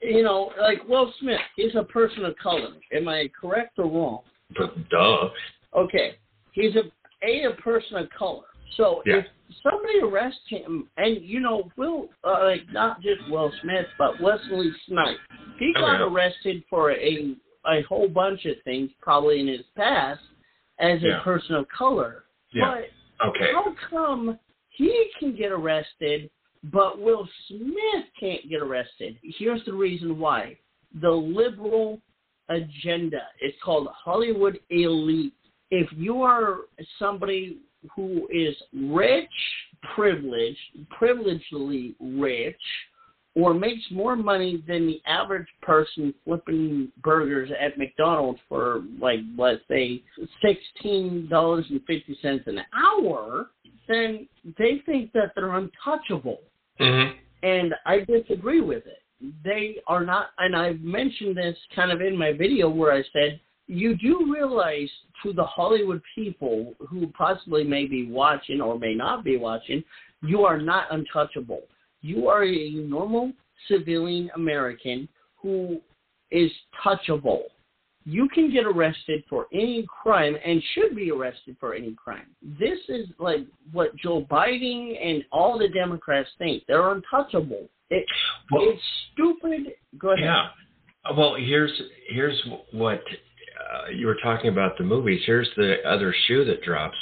You 0.00 0.22
know, 0.22 0.52
like 0.60 0.86
Will 0.88 1.12
Smith, 1.18 1.40
he's 1.56 1.74
a 1.74 1.82
person 1.82 2.24
of 2.24 2.36
color. 2.36 2.68
Am 2.92 3.08
I 3.08 3.28
correct 3.38 3.80
or 3.80 3.86
wrong? 3.86 4.20
But 4.56 4.88
duh. 4.90 5.30
Okay, 5.74 6.12
he's 6.52 6.76
a 6.76 6.82
a, 7.26 7.46
a 7.50 7.54
person 7.54 7.96
of 7.96 8.08
color. 8.10 8.44
So 8.76 9.02
Yeah. 9.04 9.16
if 9.16 9.26
somebody 9.62 10.00
arrests 10.02 10.40
him, 10.48 10.88
and 10.96 11.22
you 11.22 11.40
know, 11.40 11.70
Will, 11.76 12.08
uh, 12.24 12.44
like 12.44 12.62
not 12.72 13.00
just 13.00 13.28
Will 13.28 13.52
Smith, 13.62 13.86
but 13.98 14.20
Wesley 14.20 14.72
Snipes, 14.86 15.20
he 15.58 15.72
Oh, 15.76 15.80
got 15.80 16.00
yeah. 16.00 16.06
arrested 16.06 16.64
for 16.70 16.92
a 16.92 17.36
a 17.66 17.82
whole 17.82 18.08
bunch 18.08 18.46
of 18.46 18.54
things, 18.62 18.90
probably 19.00 19.40
in 19.40 19.46
his 19.46 19.66
past, 19.76 20.22
as 20.78 21.02
Yeah. 21.02 21.20
a 21.20 21.22
person 21.22 21.54
of 21.54 21.68
color. 21.68 22.24
Yeah. 22.52 22.82
But 23.18 23.28
Okay. 23.28 23.52
how 23.52 23.74
come 23.90 24.38
he 24.70 25.10
can 25.18 25.34
get 25.34 25.50
arrested, 25.50 26.30
but 26.64 26.98
Will 26.98 27.28
Smith 27.46 28.06
can't 28.18 28.48
get 28.48 28.62
arrested? 28.62 29.18
Here's 29.22 29.64
the 29.64 29.74
reason 29.74 30.18
why: 30.18 30.58
the 30.94 31.10
liberal 31.10 32.00
agenda. 32.48 33.28
It's 33.40 33.60
called 33.62 33.88
Hollywood 33.88 34.58
elite. 34.70 35.34
If 35.70 35.92
you 35.92 36.22
are 36.22 36.60
somebody 36.98 37.58
who 37.94 38.28
is 38.32 38.54
rich, 38.72 39.28
privileged, 39.94 40.58
privilegedly 40.90 41.94
rich, 42.00 42.60
or 43.34 43.54
makes 43.54 43.82
more 43.90 44.16
money 44.16 44.62
than 44.66 44.86
the 44.86 45.00
average 45.06 45.46
person 45.62 46.12
flipping 46.24 46.90
burgers 47.02 47.50
at 47.60 47.78
McDonald's 47.78 48.40
for 48.48 48.82
like 49.00 49.20
let's 49.36 49.60
say 49.68 50.02
sixteen 50.42 51.28
dollars 51.28 51.66
and 51.70 51.80
fifty 51.86 52.18
cents 52.20 52.44
an 52.46 52.60
hour, 52.74 53.48
then 53.86 54.28
they 54.58 54.82
think 54.86 55.12
that 55.12 55.32
they're 55.34 55.56
untouchable 55.56 56.40
hmm 56.78 57.08
and 57.42 57.74
I 57.86 58.00
disagree 58.00 58.60
with 58.60 58.84
it. 58.86 59.02
They 59.44 59.76
are 59.86 60.04
not, 60.04 60.30
and 60.38 60.56
I've 60.56 60.80
mentioned 60.80 61.36
this 61.36 61.56
kind 61.74 61.90
of 61.92 62.00
in 62.00 62.16
my 62.16 62.32
video 62.32 62.68
where 62.68 62.92
I 62.92 63.02
said, 63.12 63.40
you 63.68 63.96
do 63.96 64.32
realize 64.32 64.88
to 65.22 65.32
the 65.32 65.44
Hollywood 65.44 66.02
people 66.14 66.74
who 66.88 67.06
possibly 67.08 67.62
may 67.62 67.86
be 67.86 68.10
watching 68.10 68.60
or 68.60 68.78
may 68.78 68.94
not 68.94 69.22
be 69.22 69.36
watching, 69.36 69.84
you 70.22 70.44
are 70.44 70.60
not 70.60 70.86
untouchable. 70.90 71.62
You 72.00 72.28
are 72.28 72.44
a 72.44 72.70
normal 72.70 73.32
civilian 73.68 74.30
American 74.34 75.08
who 75.36 75.80
is 76.30 76.50
touchable. 76.84 77.42
You 78.04 78.26
can 78.30 78.50
get 78.50 78.64
arrested 78.64 79.22
for 79.28 79.46
any 79.52 79.86
crime 79.86 80.34
and 80.42 80.62
should 80.74 80.96
be 80.96 81.10
arrested 81.10 81.56
for 81.60 81.74
any 81.74 81.92
crime. 81.92 82.26
This 82.58 82.78
is 82.88 83.06
like 83.18 83.46
what 83.70 83.94
Joe 83.96 84.24
Biden 84.30 84.96
and 85.00 85.22
all 85.30 85.58
the 85.58 85.68
Democrats 85.68 86.30
think. 86.38 86.62
They're 86.66 86.90
untouchable. 86.90 87.68
It, 87.90 88.06
Well, 88.50 88.62
it's 88.64 88.82
stupid. 89.12 89.74
Go 89.98 90.12
ahead. 90.12 90.24
Yeah. 90.24 90.48
Well, 91.16 91.36
here's 91.38 91.72
here's 92.08 92.40
what 92.72 93.02
uh, 93.58 93.90
you 93.90 94.06
were 94.06 94.18
talking 94.22 94.50
about 94.50 94.78
the 94.78 94.84
movies. 94.84 95.22
Here's 95.26 95.48
the 95.56 95.76
other 95.86 96.14
shoe 96.26 96.44
that 96.44 96.62
drops. 96.62 96.96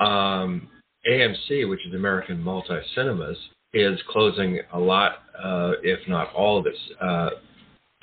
Um, 0.00 0.68
AMC, 1.08 1.68
which 1.68 1.86
is 1.86 1.94
American 1.94 2.42
Multi 2.42 2.78
Cinemas, 2.94 3.36
is 3.72 3.98
closing 4.08 4.60
a 4.72 4.78
lot, 4.78 5.12
uh, 5.42 5.72
if 5.82 6.00
not 6.08 6.32
all 6.34 6.58
of 6.58 6.66
its 6.66 6.78
uh, 7.00 7.30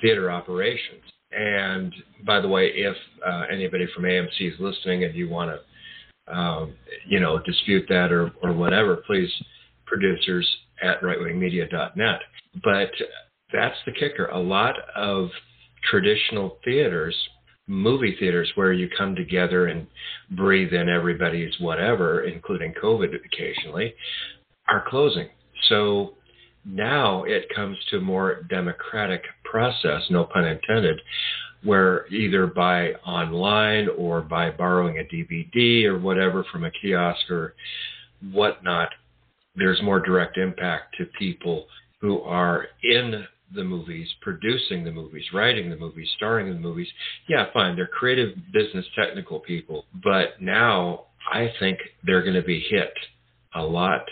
theater 0.00 0.30
operations. 0.30 1.02
And 1.32 1.94
by 2.26 2.40
the 2.40 2.48
way, 2.48 2.66
if 2.74 2.96
uh, 3.26 3.44
anybody 3.50 3.86
from 3.94 4.04
AMC 4.04 4.52
is 4.52 4.60
listening 4.60 5.04
and 5.04 5.14
you 5.14 5.28
want 5.28 5.50
to, 5.50 6.34
um, 6.34 6.74
you 7.08 7.20
know, 7.20 7.38
dispute 7.38 7.86
that 7.88 8.12
or, 8.12 8.30
or 8.42 8.52
whatever, 8.52 8.96
please 9.06 9.30
producers 9.86 10.46
at 10.82 11.00
rightwingmedia.net. 11.00 12.20
But 12.62 12.90
that's 13.52 13.76
the 13.86 13.92
kicker. 13.92 14.26
A 14.26 14.38
lot 14.38 14.74
of 14.94 15.28
traditional 15.90 16.58
theaters, 16.64 17.16
movie 17.66 18.16
theaters, 18.18 18.50
where 18.54 18.72
you 18.72 18.88
come 18.96 19.14
together 19.14 19.66
and 19.66 19.86
breathe 20.30 20.72
in 20.72 20.88
everybody's 20.88 21.54
whatever, 21.60 22.24
including 22.24 22.74
COVID 22.82 23.14
occasionally, 23.24 23.94
are 24.68 24.84
closing. 24.88 25.28
So 25.68 26.14
now 26.64 27.24
it 27.24 27.46
comes 27.54 27.76
to 27.90 27.98
a 27.98 28.00
more 28.00 28.42
democratic 28.48 29.22
process, 29.44 30.02
no 30.10 30.24
pun 30.24 30.44
intended, 30.44 31.00
where 31.64 32.06
either 32.08 32.46
by 32.46 32.92
online 33.06 33.88
or 33.96 34.20
by 34.20 34.50
borrowing 34.50 34.98
a 34.98 35.14
DVD 35.14 35.84
or 35.84 35.98
whatever 35.98 36.44
from 36.50 36.64
a 36.64 36.70
kiosk 36.70 37.30
or 37.30 37.54
whatnot, 38.32 38.90
there's 39.54 39.82
more 39.82 40.00
direct 40.00 40.38
impact 40.38 40.96
to 40.98 41.04
people 41.18 41.66
who 42.00 42.20
are 42.22 42.66
in 42.82 43.24
the 43.54 43.64
movies, 43.64 44.08
producing 44.20 44.84
the 44.84 44.90
movies, 44.90 45.24
writing 45.32 45.70
the 45.70 45.76
movies, 45.76 46.08
starring 46.16 46.48
in 46.48 46.54
the 46.54 46.60
movies. 46.60 46.88
Yeah, 47.28 47.46
fine, 47.52 47.76
they're 47.76 47.86
creative 47.86 48.36
business 48.52 48.86
technical 48.96 49.40
people, 49.40 49.84
but 50.02 50.40
now 50.40 51.06
I 51.32 51.52
think 51.60 51.78
they're 52.04 52.22
going 52.22 52.34
to 52.34 52.42
be 52.42 52.64
hit 52.70 52.92
a 53.54 53.62
lot 53.62 54.04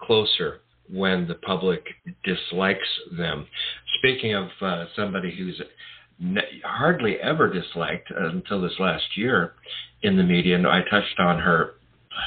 closer 0.00 0.60
when 0.90 1.26
the 1.26 1.34
public 1.34 1.84
dislikes 2.24 2.88
them. 3.16 3.46
Speaking 3.98 4.34
of 4.34 4.48
uh, 4.60 4.84
somebody 4.94 5.34
who's 5.34 5.60
hardly 6.64 7.16
ever 7.20 7.52
disliked 7.52 8.10
until 8.10 8.60
this 8.60 8.78
last 8.78 9.04
year 9.16 9.54
in 10.02 10.16
the 10.16 10.22
media, 10.22 10.56
and 10.56 10.66
I 10.66 10.82
touched 10.90 11.18
on 11.18 11.38
her. 11.40 11.72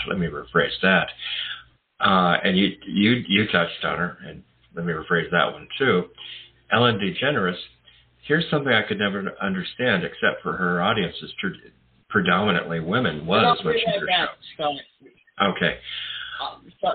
Let 0.09 0.19
me 0.19 0.27
rephrase 0.27 0.79
that. 0.81 1.07
Uh, 1.99 2.37
and 2.43 2.57
you 2.57 2.71
you 2.85 3.23
you 3.27 3.45
touched 3.47 3.83
on 3.83 3.97
her, 3.97 4.17
and 4.25 4.43
let 4.75 4.85
me 4.85 4.93
rephrase 4.93 5.31
that 5.31 5.51
one 5.51 5.67
too. 5.77 6.05
Ellen 6.71 6.99
DeGeneres. 6.99 7.57
Here's 8.27 8.49
something 8.49 8.73
I 8.73 8.81
could 8.83 8.99
never 8.99 9.23
understand, 9.41 10.03
except 10.03 10.41
for 10.43 10.53
her 10.53 10.81
audience 10.81 11.15
is 11.21 11.31
tr- 11.39 11.47
predominantly 12.09 12.79
women. 12.79 13.25
Was 13.25 13.57
when 13.63 13.75
she 13.77 13.85
right 13.85 13.93
did 13.93 14.01
her 14.01 14.07
back, 14.07 14.29
show. 14.57 14.73
Scott. 15.39 15.55
Okay. 15.55 15.77
Um, 16.41 16.71
so, 16.81 16.89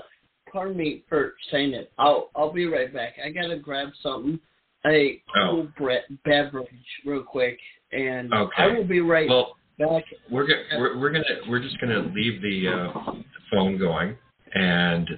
pardon 0.51 0.77
me 0.77 1.03
for 1.09 1.33
saying 1.51 1.73
it. 1.73 1.91
I'll 1.97 2.29
I'll 2.35 2.53
be 2.53 2.65
right 2.67 2.93
back. 2.93 3.13
I 3.23 3.29
gotta 3.29 3.57
grab 3.57 3.89
something, 4.01 4.39
a 4.85 5.21
cool 5.33 5.67
bre- 5.77 6.13
beverage, 6.23 6.67
real 7.05 7.23
quick, 7.23 7.57
and 7.91 8.31
Okay. 8.33 8.53
I 8.63 8.67
will 8.67 8.83
be 8.85 8.99
right 9.01 9.27
Well, 9.27 9.55
back. 9.79 10.03
we're 10.29 10.45
go- 10.47 10.61
we're, 10.77 10.99
we're 10.99 11.09
gonna 11.11 11.25
we're 11.49 11.61
just 11.61 11.79
gonna 11.81 12.11
leave 12.13 12.41
the 12.43 12.67
uh, 12.67 13.11
phone 13.51 13.77
going, 13.79 14.15
and 14.53 15.09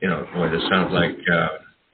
you 0.00 0.08
know, 0.08 0.24
boy, 0.34 0.50
this 0.50 0.62
sounds 0.70 0.92
like 0.92 1.16
uh, 1.32 1.48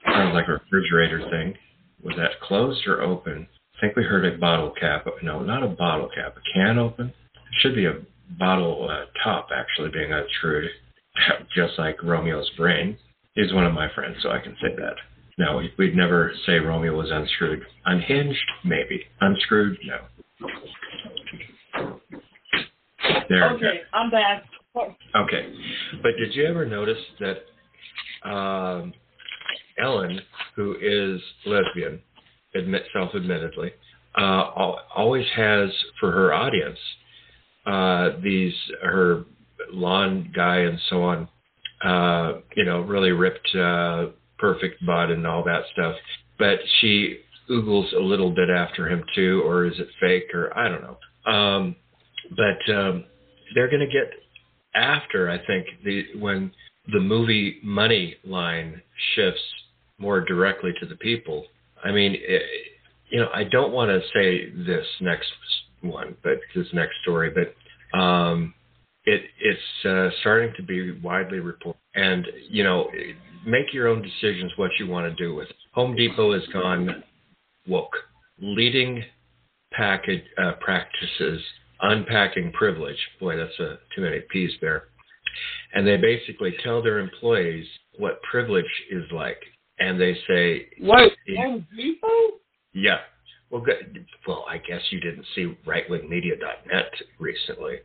sounds 0.05 0.33
like 0.35 0.47
a 0.47 0.53
refrigerator 0.53 1.27
thing. 1.31 1.55
Was 2.03 2.15
that 2.17 2.39
closed 2.41 2.85
or 2.87 3.01
open? 3.01 3.47
I 3.77 3.81
think 3.81 3.95
we 3.95 4.03
heard 4.03 4.25
a 4.25 4.37
bottle 4.37 4.71
cap. 4.79 5.05
No, 5.23 5.41
not 5.41 5.63
a 5.63 5.67
bottle 5.67 6.09
cap. 6.13 6.35
A 6.37 6.41
can 6.53 6.77
open. 6.77 7.07
It 7.07 7.41
should 7.59 7.75
be 7.75 7.85
a 7.85 7.99
bottle 8.39 8.87
uh, 8.89 9.05
top 9.23 9.49
actually 9.55 9.89
being 9.89 10.11
unscrewed, 10.13 10.69
just 11.55 11.77
like 11.77 12.01
Romeo's 12.03 12.49
brain. 12.57 12.97
He's 13.35 13.53
one 13.53 13.65
of 13.65 13.73
my 13.73 13.87
friends, 13.93 14.17
so 14.21 14.29
I 14.31 14.39
can 14.39 14.55
say 14.61 14.75
that. 14.77 14.95
No, 15.37 15.57
we- 15.57 15.73
we'd 15.77 15.95
never 15.95 16.33
say 16.45 16.59
Romeo 16.59 16.95
was 16.95 17.09
unscrewed. 17.11 17.63
Unhinged, 17.85 18.39
maybe. 18.65 19.03
Unscrewed, 19.21 19.77
no. 19.85 20.47
There. 23.29 23.51
Okay, 23.51 23.81
I'm 23.93 24.09
back. 24.11 24.43
Okay. 25.15 25.53
But 26.01 26.11
did 26.17 26.33
you 26.35 26.45
ever 26.45 26.65
notice 26.65 26.97
that 27.19 28.29
um, 28.29 28.93
Ellen, 29.77 30.19
who 30.55 30.75
is 30.81 31.21
lesbian, 31.45 32.01
admit 32.55 32.83
self-admittedly, 32.93 33.71
uh, 34.17 34.51
always 34.95 35.25
has 35.35 35.69
for 35.99 36.11
her 36.11 36.33
audience 36.33 36.77
uh, 37.65 38.09
these 38.23 38.53
her 38.83 39.25
lawn 39.71 40.31
guy 40.35 40.57
and 40.57 40.79
so 40.89 41.03
on, 41.03 41.27
uh, 41.83 42.39
you 42.55 42.65
know, 42.65 42.81
really 42.81 43.11
ripped, 43.11 43.55
uh, 43.55 44.07
perfect 44.37 44.83
butt 44.85 45.11
and 45.11 45.25
all 45.27 45.43
that 45.43 45.63
stuff. 45.73 45.95
But 46.39 46.59
she 46.79 47.19
oogles 47.49 47.93
a 47.93 47.99
little 47.99 48.31
bit 48.31 48.49
after 48.49 48.89
him 48.89 49.03
too, 49.13 49.43
or 49.45 49.65
is 49.65 49.79
it 49.79 49.87
fake, 49.99 50.33
or 50.33 50.57
I 50.57 50.69
don't 50.69 50.81
know. 50.81 51.31
Um, 51.31 51.75
but 52.31 52.73
um, 52.73 53.05
they're 53.53 53.69
going 53.69 53.87
to 53.87 53.87
get 53.87 54.11
after 54.73 55.29
I 55.29 55.45
think 55.45 55.67
the 55.83 56.05
when 56.19 56.51
the 56.91 56.99
movie 56.99 57.59
money 57.63 58.15
line 58.23 58.81
shifts 59.15 59.41
more 59.97 60.21
directly 60.21 60.71
to 60.79 60.85
the 60.85 60.95
people. 60.95 61.45
I 61.83 61.91
mean, 61.91 62.15
it, 62.15 62.41
you 63.09 63.19
know, 63.19 63.29
I 63.33 63.43
don't 63.43 63.71
want 63.71 63.89
to 63.89 64.01
say 64.13 64.49
this 64.51 64.85
next 64.99 65.27
one, 65.81 66.15
but 66.23 66.39
this 66.55 66.67
next 66.73 66.93
story, 67.01 67.31
but 67.31 67.97
um, 67.97 68.53
it 69.05 69.21
it's 69.39 69.85
uh, 69.85 70.09
starting 70.21 70.53
to 70.57 70.63
be 70.63 70.99
widely 70.99 71.39
reported, 71.39 71.79
and 71.95 72.25
you 72.49 72.63
know, 72.63 72.89
make 73.45 73.73
your 73.73 73.87
own 73.87 74.01
decisions 74.01 74.51
what 74.55 74.71
you 74.79 74.87
want 74.87 75.09
to 75.09 75.23
do 75.23 75.35
with. 75.35 75.49
it. 75.49 75.55
Home 75.73 75.95
Depot 75.95 76.33
has 76.33 76.47
gone 76.53 77.03
woke, 77.67 77.95
leading 78.39 79.03
package 79.71 80.23
uh, 80.37 80.53
practices, 80.59 81.41
unpacking 81.81 82.51
privilege. 82.51 82.97
Boy, 83.19 83.37
that's 83.37 83.59
a, 83.59 83.77
too 83.95 84.01
many 84.01 84.19
P's 84.31 84.51
there. 84.61 84.83
And 85.73 85.87
they 85.87 85.97
basically 85.97 86.55
tell 86.63 86.81
their 86.81 86.99
employees 86.99 87.65
what 87.97 88.21
privilege 88.23 88.65
is 88.89 89.03
like, 89.11 89.41
and 89.79 89.99
they 89.99 90.15
say, 90.27 90.67
What? 90.79 91.11
Home 91.37 91.65
Depot? 91.75 92.39
yeah. 92.73 92.99
Well, 93.49 93.61
good. 93.61 94.05
Well, 94.25 94.45
I 94.49 94.57
guess 94.59 94.81
you 94.91 95.01
didn't 95.01 95.25
see 95.35 95.57
rightwingmedia.net 95.67 96.91
recently, 97.19 97.79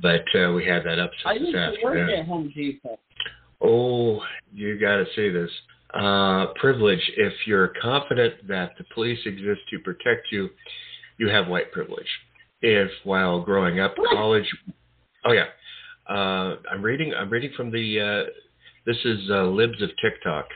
but 0.00 0.22
uh, 0.38 0.52
we 0.52 0.64
had 0.64 0.84
that 0.84 1.00
up 1.00 1.10
I 1.26 1.34
this 1.34 1.42
used 1.42 1.52
to 1.52 1.76
work 1.82 2.08
at 2.10 2.26
Home 2.26 2.52
Depot. 2.54 2.98
Oh, 3.60 4.20
you 4.52 4.78
got 4.78 4.96
to 4.96 5.06
see 5.16 5.30
this. 5.30 5.50
Uh, 5.92 6.46
privilege. 6.60 7.00
If 7.16 7.32
you're 7.46 7.72
confident 7.80 8.46
that 8.48 8.72
the 8.78 8.84
police 8.94 9.18
exist 9.26 9.60
to 9.70 9.78
protect 9.80 10.30
you, 10.30 10.50
you 11.18 11.28
have 11.28 11.48
white 11.48 11.72
privilege. 11.72 12.08
If 12.62 12.90
while 13.04 13.40
growing 13.40 13.80
up, 13.80 13.94
college. 14.12 14.46
Oh 15.24 15.32
yeah, 15.32 15.46
uh, 16.08 16.56
I'm 16.70 16.82
reading. 16.82 17.12
I'm 17.14 17.30
reading 17.30 17.52
from 17.56 17.70
the. 17.70 18.00
Uh, 18.00 18.30
this 18.86 18.98
is 19.04 19.30
uh, 19.30 19.44
Libs 19.44 19.80
of 19.80 19.90
TikTok, 20.02 20.46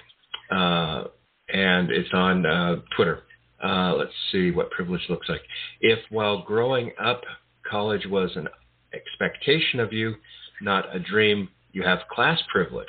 uh, 0.51 1.05
and 1.49 1.91
it's 1.91 2.13
on 2.13 2.45
uh, 2.45 2.77
Twitter. 2.95 3.23
Uh, 3.63 3.95
let's 3.97 4.13
see 4.31 4.51
what 4.51 4.71
privilege 4.71 5.01
looks 5.09 5.29
like. 5.29 5.41
If 5.81 5.99
while 6.11 6.43
growing 6.43 6.93
up, 7.03 7.23
college 7.69 8.07
was 8.07 8.31
an 8.37 8.49
expectation 8.95 9.81
of 9.81 9.93
you, 9.93 10.15
not 10.61 10.95
a 10.95 10.99
dream, 10.99 11.49
you 11.73 11.83
have 11.83 12.01
class 12.11 12.39
privilege. 12.53 12.87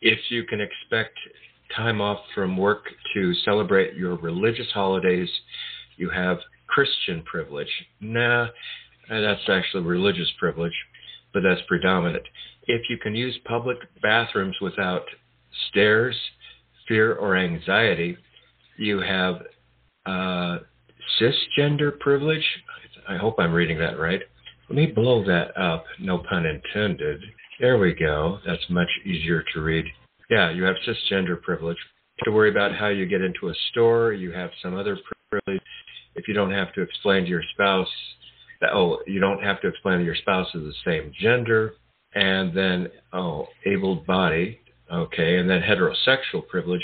If 0.00 0.18
you 0.30 0.44
can 0.44 0.60
expect 0.60 1.18
time 1.76 2.00
off 2.00 2.18
from 2.34 2.56
work 2.56 2.84
to 3.14 3.34
celebrate 3.44 3.94
your 3.94 4.16
religious 4.16 4.68
holidays, 4.72 5.28
you 5.96 6.10
have 6.10 6.38
Christian 6.66 7.22
privilege. 7.22 7.70
Nah, 8.00 8.48
that's 9.08 9.48
actually 9.48 9.84
religious 9.84 10.30
privilege, 10.38 10.74
but 11.32 11.42
that's 11.42 11.60
predominant. 11.68 12.24
If 12.66 12.82
you 12.88 12.98
can 12.98 13.14
use 13.14 13.38
public 13.44 13.78
bathrooms 14.02 14.56
without 14.60 15.04
stairs, 15.70 16.16
fear, 16.86 17.14
or 17.14 17.36
anxiety, 17.36 18.16
you 18.76 19.00
have 19.00 19.42
uh, 20.06 20.58
cisgender 21.20 21.98
privilege. 21.98 22.44
I 23.08 23.16
hope 23.16 23.36
I'm 23.38 23.52
reading 23.52 23.78
that 23.78 23.98
right. 23.98 24.20
Let 24.68 24.76
me 24.76 24.86
blow 24.86 25.24
that 25.24 25.58
up, 25.60 25.84
no 25.98 26.18
pun 26.18 26.44
intended. 26.44 27.20
There 27.60 27.78
we 27.78 27.94
go. 27.94 28.38
That's 28.46 28.64
much 28.68 28.88
easier 29.04 29.42
to 29.54 29.60
read. 29.60 29.86
Yeah, 30.30 30.50
you 30.50 30.62
have 30.64 30.76
cisgender 30.86 31.40
privilege. 31.40 31.78
To 32.24 32.30
worry 32.30 32.50
about 32.50 32.74
how 32.74 32.88
you 32.88 33.06
get 33.06 33.22
into 33.22 33.48
a 33.48 33.54
store, 33.70 34.12
you 34.12 34.32
have 34.32 34.50
some 34.62 34.76
other 34.76 34.98
privilege. 35.30 35.62
If 36.14 36.28
you 36.28 36.34
don't 36.34 36.52
have 36.52 36.72
to 36.74 36.82
explain 36.82 37.22
to 37.24 37.28
your 37.28 37.42
spouse 37.54 37.88
that, 38.60 38.72
oh, 38.72 38.98
you 39.06 39.20
don't 39.20 39.42
have 39.42 39.60
to 39.62 39.68
explain 39.68 39.98
that 39.98 40.04
your 40.04 40.16
spouse 40.16 40.48
is 40.54 40.62
the 40.62 40.74
same 40.84 41.12
gender. 41.18 41.74
And 42.14 42.56
then, 42.56 42.88
oh, 43.12 43.46
able 43.66 43.96
body. 43.96 44.60
Okay. 44.92 45.38
And 45.38 45.48
then 45.48 45.60
heterosexual 45.60 46.46
privilege. 46.48 46.82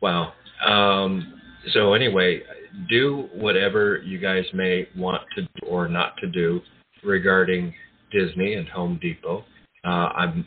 Wow. 0.00 0.32
Um, 0.66 1.40
so, 1.72 1.94
anyway, 1.94 2.42
do 2.88 3.28
whatever 3.34 3.98
you 3.98 4.18
guys 4.18 4.44
may 4.52 4.86
want 4.96 5.22
to 5.36 5.42
do 5.42 5.66
or 5.66 5.88
not 5.88 6.16
to 6.18 6.26
do 6.26 6.60
regarding 7.02 7.74
Disney 8.12 8.54
and 8.54 8.68
Home 8.68 8.98
Depot. 9.00 9.44
Uh, 9.84 9.88
I'm 10.14 10.46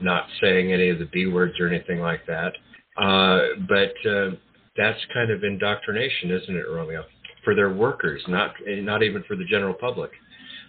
not 0.00 0.26
saying 0.40 0.72
any 0.72 0.90
of 0.90 0.98
the 0.98 1.06
B 1.06 1.26
words 1.26 1.54
or 1.58 1.68
anything 1.68 2.00
like 2.00 2.26
that. 2.26 2.52
Uh, 2.96 3.40
but 3.68 4.10
uh, 4.10 4.30
that's 4.76 4.98
kind 5.14 5.30
of 5.30 5.44
indoctrination, 5.44 6.30
isn't 6.30 6.56
it, 6.56 6.66
Romeo? 6.68 7.04
For 7.44 7.54
their 7.54 7.72
workers, 7.72 8.22
not 8.28 8.54
not 8.66 9.02
even 9.02 9.24
for 9.24 9.36
the 9.36 9.44
general 9.44 9.74
public. 9.74 10.10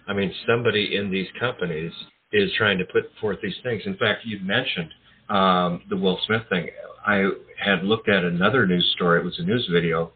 I 0.06 0.12
mean, 0.12 0.34
somebody 0.46 0.96
in 0.96 1.10
these 1.10 1.28
companies 1.38 1.92
is 2.32 2.50
trying 2.58 2.78
to 2.78 2.84
put 2.86 3.04
forth 3.20 3.38
these 3.42 3.56
things. 3.62 3.82
In 3.86 3.96
fact, 3.96 4.24
you 4.24 4.40
mentioned 4.40 4.90
um, 5.28 5.82
the 5.88 5.96
Will 5.96 6.18
Smith 6.26 6.42
thing. 6.50 6.68
I 7.06 7.30
had 7.58 7.84
looked 7.84 8.08
at 8.08 8.24
another 8.24 8.66
news 8.66 8.90
story. 8.96 9.20
It 9.20 9.24
was 9.24 9.38
a 9.38 9.44
news 9.44 9.68
video 9.72 10.12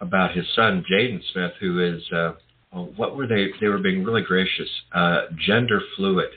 about 0.00 0.34
his 0.34 0.46
son, 0.56 0.84
Jaden 0.90 1.20
Smith, 1.32 1.52
who 1.60 1.80
is 1.80 2.02
uh, 2.12 2.32
what 2.72 3.16
were 3.16 3.26
they? 3.26 3.48
They 3.60 3.68
were 3.68 3.78
being 3.78 4.04
really 4.04 4.22
gracious, 4.22 4.68
uh, 4.94 5.22
gender 5.46 5.80
fluid. 5.96 6.30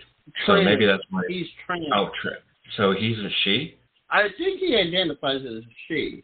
So 0.45 0.61
maybe 0.61 0.85
that's 0.85 1.03
why. 1.09 1.21
He's 1.27 1.47
trans. 1.65 1.85
Oh, 1.93 2.09
so 2.77 2.91
he's 2.91 3.17
a 3.19 3.29
she. 3.43 3.77
I 4.09 4.27
think 4.37 4.59
he 4.59 4.75
identifies 4.75 5.41
as 5.41 5.63
a 5.63 5.75
she. 5.87 6.23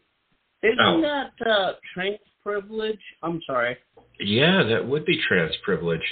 Isn't 0.62 0.78
Oh. 0.80 1.00
that 1.00 1.32
uh, 1.46 1.72
trans 1.94 2.18
privilege? 2.42 3.00
I'm 3.22 3.40
sorry. 3.46 3.76
Yeah, 4.18 4.62
that 4.64 4.86
would 4.86 5.04
be 5.04 5.20
trans 5.26 5.52
privilege. 5.64 6.02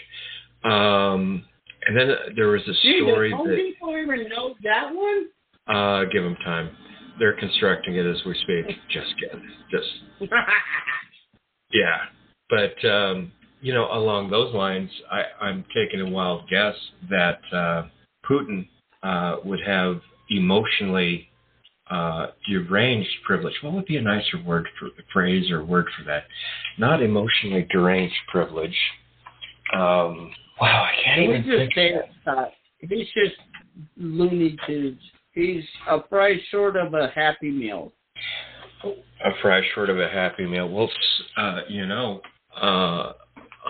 Um, 0.65 1.45
and 1.87 1.97
then 1.97 2.09
there 2.37 2.49
was 2.49 2.63
a 2.63 2.75
story 2.75 3.31
Home 3.33 3.49
that 3.49 3.57
Depot 3.57 3.97
even 3.97 4.29
know 4.29 4.55
that 4.65 4.91
one? 4.93 5.27
uh, 5.69 6.05
give 6.05 6.23
them 6.23 6.37
time. 6.45 6.71
They're 7.19 7.39
constructing 7.39 7.97
it 7.97 8.07
as 8.07 8.25
we 8.25 8.35
speak. 8.43 8.77
Just 8.91 9.15
kidding. 9.21 9.47
Just 9.71 10.33
yeah. 11.73 11.99
But 12.49 12.89
um, 12.89 13.33
you 13.61 13.75
know, 13.75 13.89
along 13.93 14.31
those 14.31 14.55
lines, 14.55 14.91
I, 15.11 15.23
I'm 15.45 15.65
taking 15.75 16.01
a 16.01 16.09
wild 16.09 16.49
guess 16.49 16.75
that 17.11 17.41
uh, 17.53 17.83
Putin 18.29 18.69
uh, 19.03 19.37
would 19.45 19.61
have 19.67 20.01
emotionally 20.31 21.29
uh, 21.91 22.27
deranged 22.49 23.11
privilege. 23.25 23.55
What 23.63 23.73
would 23.75 23.87
be 23.87 23.97
a 23.97 24.03
nicer 24.03 24.43
word 24.45 24.69
for 24.79 24.89
phrase 25.13 25.51
or 25.51 25.65
word 25.65 25.87
for 25.97 26.05
that? 26.05 26.25
Not 26.79 27.03
emotionally 27.03 27.67
deranged 27.71 28.15
privilege. 28.31 28.77
Um, 29.75 30.33
wow, 30.61 30.85
I 30.85 30.93
can't 31.05 31.21
even 31.23 31.45
just 31.45 31.75
think. 31.75 31.97
Scott. 32.23 32.53
He's 32.81 33.07
just 33.15 33.37
Looney 33.97 34.57
Tunes. 34.67 35.01
He's 35.33 35.65
a 35.89 35.99
price 35.99 36.41
short 36.51 36.77
of 36.77 36.95
a 36.95 37.09
Happy 37.15 37.51
Meal. 37.51 37.93
a 38.85 39.31
fry 39.43 39.63
short 39.75 39.91
of 39.91 39.99
a 39.99 40.09
happy 40.09 40.47
meal. 40.47 40.69
Well, 40.69 40.91
uh, 41.37 41.61
you 41.69 41.87
know, 41.87 42.21
uh, 42.61 43.13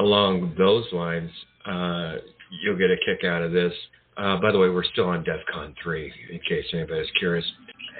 along 0.00 0.54
those 0.56 0.84
lines, 0.92 1.30
uh, 1.66 2.16
you'll 2.62 2.78
get 2.78 2.90
a 2.90 2.96
kick 3.04 3.24
out 3.24 3.42
of 3.42 3.52
this. 3.52 3.72
Uh, 4.16 4.36
by 4.40 4.50
the 4.50 4.58
way, 4.58 4.68
we're 4.68 4.84
still 4.84 5.06
on 5.06 5.24
DEFCON 5.24 5.74
3, 5.82 6.12
in 6.32 6.40
case 6.40 6.64
anybody's 6.72 7.10
curious. 7.18 7.44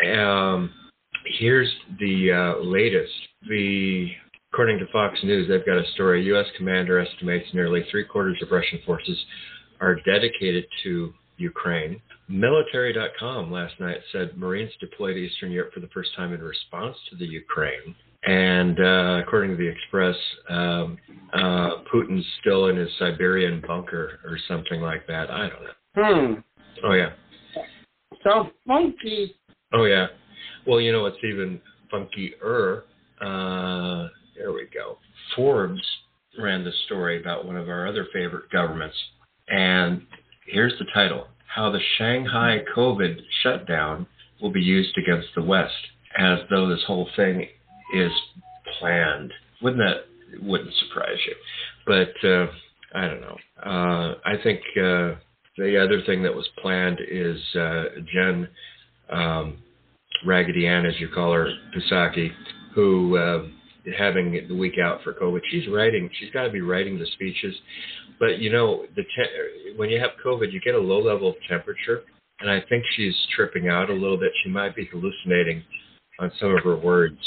Um, 0.07 0.73
here's 1.39 1.71
the 1.99 2.33
uh, 2.33 2.65
latest. 2.65 3.13
The 3.49 4.09
according 4.53 4.79
to 4.79 4.87
Fox 4.93 5.19
News, 5.23 5.49
they've 5.49 5.65
got 5.65 5.79
a 5.79 5.91
story. 5.93 6.25
U.S. 6.27 6.47
commander 6.57 6.99
estimates 6.99 7.47
nearly 7.53 7.85
three 7.91 8.05
quarters 8.05 8.39
of 8.43 8.51
Russian 8.51 8.81
forces 8.87 9.19
are 9.81 9.97
dedicated 10.07 10.65
to 10.85 11.13
Ukraine. 11.37 12.01
Military.com 12.29 13.51
last 13.51 13.75
night 13.81 13.99
said 14.13 14.37
Marines 14.37 14.73
deployed 14.81 15.15
to 15.15 15.21
Eastern 15.21 15.51
Europe 15.51 15.73
for 15.73 15.81
the 15.81 15.89
first 15.89 16.11
time 16.17 16.33
in 16.33 16.41
response 16.41 16.97
to 17.11 17.17
the 17.17 17.25
Ukraine. 17.25 17.95
And 18.25 18.79
uh, 18.81 19.23
according 19.23 19.53
to 19.53 19.57
the 19.57 19.69
Express, 19.69 20.17
um, 20.51 20.99
uh, 21.33 21.83
Putin's 21.93 22.27
still 22.41 22.67
in 22.67 22.77
his 22.77 22.91
Siberian 22.99 23.63
bunker 23.67 24.19
or 24.25 24.39
something 24.49 24.81
like 24.81 25.07
that. 25.07 25.31
I 25.31 25.49
don't 25.49 25.63
know. 25.63 25.71
Hmm. 25.95 26.35
Oh 26.85 26.93
yeah. 26.93 27.11
So 28.25 28.51
funky. 28.67 29.35
Oh 29.73 29.85
yeah. 29.85 30.07
Well, 30.67 30.81
you 30.81 30.93
know 30.93 31.03
what's 31.03 31.23
even 31.25 31.61
funkier? 31.93 32.83
Uh, 33.21 34.09
there 34.37 34.53
we 34.53 34.67
go. 34.73 34.99
Forbes 35.35 35.83
ran 36.39 36.65
the 36.65 36.73
story 36.87 37.21
about 37.21 37.45
one 37.45 37.57
of 37.57 37.69
our 37.69 37.87
other 37.87 38.07
favorite 38.13 38.51
governments, 38.51 38.97
and 39.49 40.03
here's 40.47 40.79
the 40.79 40.87
title: 40.95 41.27
How 41.47 41.71
the 41.71 41.81
Shanghai 41.97 42.59
COVID 42.75 43.17
shutdown 43.43 44.07
will 44.41 44.53
be 44.53 44.61
used 44.61 44.97
against 44.97 45.29
the 45.35 45.43
West, 45.43 45.75
as 46.17 46.39
though 46.49 46.69
this 46.69 46.85
whole 46.87 47.09
thing 47.17 47.47
is 47.95 48.13
planned. 48.79 49.33
Wouldn't 49.61 49.83
that? 49.83 50.43
Wouldn't 50.43 50.75
surprise 50.75 51.19
you, 51.27 51.35
but 51.87 52.29
uh, 52.29 52.47
I 52.95 53.07
don't 53.07 53.21
know. 53.21 53.37
Uh, 53.63 54.15
I 54.25 54.43
think 54.43 54.61
uh, 54.77 55.17
the 55.57 55.83
other 55.83 56.03
thing 56.07 56.23
that 56.23 56.35
was 56.35 56.49
planned 56.63 57.01
is 57.11 57.39
uh, 57.55 57.85
Jen 58.13 58.49
um, 59.11 59.59
Raggedy 60.25 60.67
Ann, 60.67 60.87
as 60.87 60.99
you 60.99 61.09
call 61.09 61.33
her, 61.33 61.49
Pisaki, 61.77 62.31
who 62.75 63.17
uh, 63.17 63.47
having 63.97 64.47
the 64.49 64.55
week 64.55 64.75
out 64.83 65.03
for 65.03 65.13
COVID. 65.15 65.41
She's 65.51 65.69
writing. 65.69 66.11
She's 66.19 66.31
got 66.31 66.45
to 66.45 66.51
be 66.51 66.61
writing 66.61 66.99
the 66.99 67.07
speeches. 67.15 67.55
But 68.19 68.39
you 68.39 68.51
know, 68.51 68.85
the 68.97 69.03
te- 69.03 69.77
when 69.77 69.91
you 69.91 70.01
have 70.01 70.11
COVID, 70.25 70.53
you 70.53 70.61
get 70.61 70.75
a 70.75 70.79
low 70.79 71.01
level 71.01 71.31
of 71.31 71.37
temperature, 71.49 72.03
and 72.41 72.51
I 72.51 72.61
think 72.69 72.85
she's 72.97 73.15
tripping 73.35 73.69
out 73.69 73.91
a 73.91 73.95
little 73.95 74.17
bit. 74.17 74.33
She 74.45 74.51
might 74.51 74.75
be 74.75 74.89
hallucinating 74.91 75.63
on 76.21 76.33
some 76.41 76.55
of 76.55 76.65
her 76.65 76.77
words 76.77 77.19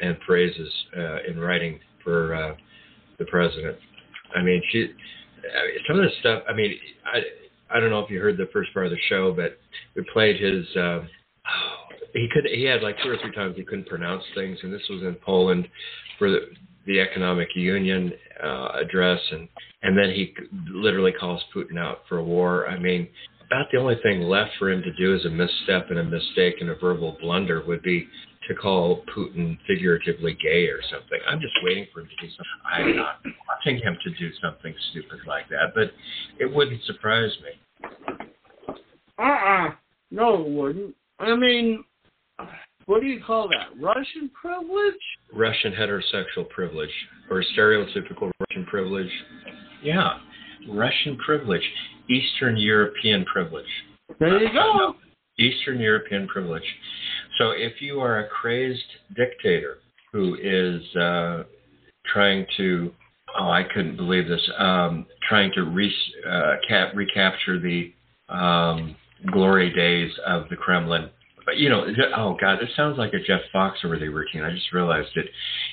and 0.00 0.16
phrases 0.26 0.72
uh, 0.96 1.18
in 1.28 1.38
writing 1.38 1.78
for 2.02 2.34
uh, 2.34 2.54
the 3.18 3.24
president. 3.26 3.76
I 4.34 4.42
mean, 4.42 4.62
she. 4.70 4.88
I 5.42 5.66
mean, 5.66 5.76
some 5.88 5.98
of 5.98 6.04
the 6.04 6.10
stuff. 6.20 6.42
I 6.48 6.54
mean, 6.54 6.74
I 7.04 7.20
I 7.72 7.80
don't 7.80 7.90
know 7.90 8.00
if 8.00 8.10
you 8.10 8.20
heard 8.20 8.36
the 8.36 8.48
first 8.52 8.72
part 8.72 8.86
of 8.86 8.92
the 8.92 8.98
show, 9.08 9.32
but 9.32 9.58
we 9.96 10.04
played 10.12 10.40
his. 10.40 10.64
Uh, 10.76 11.00
he 12.12 12.28
could. 12.32 12.46
He 12.46 12.64
had 12.64 12.82
like 12.82 12.96
two 13.02 13.10
or 13.10 13.16
three 13.18 13.32
times 13.32 13.56
he 13.56 13.64
couldn't 13.64 13.86
pronounce 13.86 14.24
things, 14.34 14.58
and 14.62 14.72
this 14.72 14.86
was 14.90 15.02
in 15.02 15.16
Poland, 15.24 15.68
for 16.18 16.30
the 16.30 16.40
the 16.86 17.00
economic 17.00 17.48
union 17.54 18.12
uh, 18.42 18.72
address, 18.74 19.20
and 19.30 19.48
and 19.82 19.96
then 19.96 20.10
he 20.10 20.34
literally 20.70 21.12
calls 21.12 21.42
Putin 21.54 21.78
out 21.78 22.02
for 22.08 22.18
a 22.18 22.24
war. 22.24 22.68
I 22.68 22.78
mean, 22.78 23.08
about 23.46 23.66
the 23.72 23.78
only 23.78 23.96
thing 24.02 24.22
left 24.22 24.52
for 24.58 24.70
him 24.70 24.82
to 24.82 24.92
do 24.92 25.14
as 25.14 25.24
a 25.24 25.30
misstep 25.30 25.90
and 25.90 25.98
a 25.98 26.04
mistake 26.04 26.56
and 26.60 26.70
a 26.70 26.74
verbal 26.76 27.16
blunder 27.20 27.62
would 27.66 27.82
be 27.82 28.08
to 28.48 28.54
call 28.54 29.04
Putin 29.16 29.58
figuratively 29.66 30.36
gay 30.42 30.66
or 30.66 30.80
something. 30.90 31.18
I'm 31.28 31.40
just 31.40 31.54
waiting 31.62 31.86
for 31.92 32.00
him 32.00 32.08
to 32.08 32.26
do 32.26 32.32
something. 32.32 32.62
I'm 32.72 32.96
not 32.96 33.16
watching 33.48 33.82
him 33.82 33.96
to 34.04 34.10
do 34.18 34.30
something 34.42 34.74
stupid 34.90 35.20
like 35.26 35.48
that, 35.48 35.72
but 35.74 35.92
it 36.38 36.52
wouldn't 36.52 36.82
surprise 36.84 37.30
me. 37.42 37.88
Uh-uh. 39.18 39.70
No, 40.10 40.42
it 40.42 40.50
wouldn't. 40.50 40.94
I 41.18 41.36
mean, 41.36 41.84
what 42.86 43.00
do 43.00 43.06
you 43.06 43.22
call 43.24 43.48
that? 43.48 43.68
Russian 43.80 44.30
privilege? 44.30 44.94
Russian 45.32 45.72
heterosexual 45.72 46.48
privilege 46.50 46.90
or 47.30 47.44
stereotypical 47.56 48.30
Russian 48.40 48.66
privilege. 48.66 49.10
Yeah, 49.82 50.18
Russian 50.68 51.16
privilege, 51.24 51.62
Eastern 52.10 52.56
European 52.56 53.24
privilege. 53.24 53.66
There 54.18 54.42
you 54.42 54.52
go. 54.52 54.94
Eastern 55.38 55.78
European 55.80 56.26
privilege. 56.28 56.62
So 57.38 57.50
if 57.50 57.80
you 57.80 58.00
are 58.00 58.20
a 58.20 58.28
crazed 58.28 58.80
dictator 59.16 59.78
who 60.12 60.36
is 60.40 60.96
uh, 60.96 61.44
trying 62.12 62.46
to, 62.58 62.92
oh, 63.38 63.48
I 63.48 63.64
couldn't 63.74 63.96
believe 63.96 64.28
this, 64.28 64.50
um, 64.58 65.06
trying 65.28 65.52
to 65.54 65.62
re- 65.62 65.94
uh, 66.28 66.56
cap- 66.68 66.94
recapture 66.94 67.58
the 67.58 67.92
um, 68.28 68.96
glory 69.30 69.72
days 69.74 70.12
of 70.26 70.48
the 70.50 70.56
Kremlin. 70.56 71.10
But 71.44 71.56
you 71.56 71.68
know, 71.68 71.86
oh 72.16 72.36
God, 72.40 72.60
this 72.60 72.68
sounds 72.76 72.98
like 72.98 73.14
a 73.14 73.18
Jeff 73.18 73.40
Foxworthy 73.54 74.12
routine. 74.12 74.42
I 74.42 74.52
just 74.52 74.72
realized 74.72 75.16
it. 75.16 75.26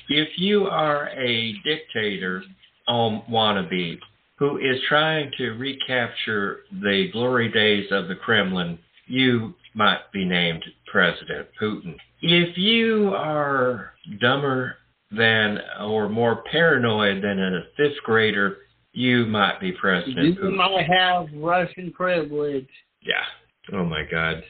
If 0.08 0.28
you 0.36 0.66
are 0.66 1.08
a 1.10 1.54
dictator 1.64 2.42
um, 2.88 3.22
wannabe 3.30 3.98
who 4.36 4.56
is 4.56 4.80
trying 4.88 5.30
to 5.38 5.50
recapture 5.50 6.60
the 6.72 7.08
glory 7.12 7.52
days 7.52 7.86
of 7.92 8.08
the 8.08 8.16
Kremlin, 8.16 8.78
you 9.06 9.54
might 9.74 10.10
be 10.12 10.24
named 10.24 10.64
President 10.86 11.48
Putin. 11.60 11.96
If 12.22 12.56
you 12.58 13.12
are 13.14 13.92
dumber 14.20 14.76
than 15.10 15.58
or 15.80 16.08
more 16.08 16.42
paranoid 16.50 17.22
than 17.22 17.38
a 17.38 17.62
fifth 17.76 18.02
grader, 18.04 18.58
you 18.92 19.26
might 19.26 19.60
be 19.60 19.72
President 19.72 20.26
You 20.26 20.34
Putin. 20.34 20.56
might 20.56 20.86
have 20.86 21.28
Russian 21.34 21.92
privilege. 21.92 22.68
Yeah. 23.02 23.76
Oh 23.76 23.84
my 23.84 24.04
God. 24.10 24.42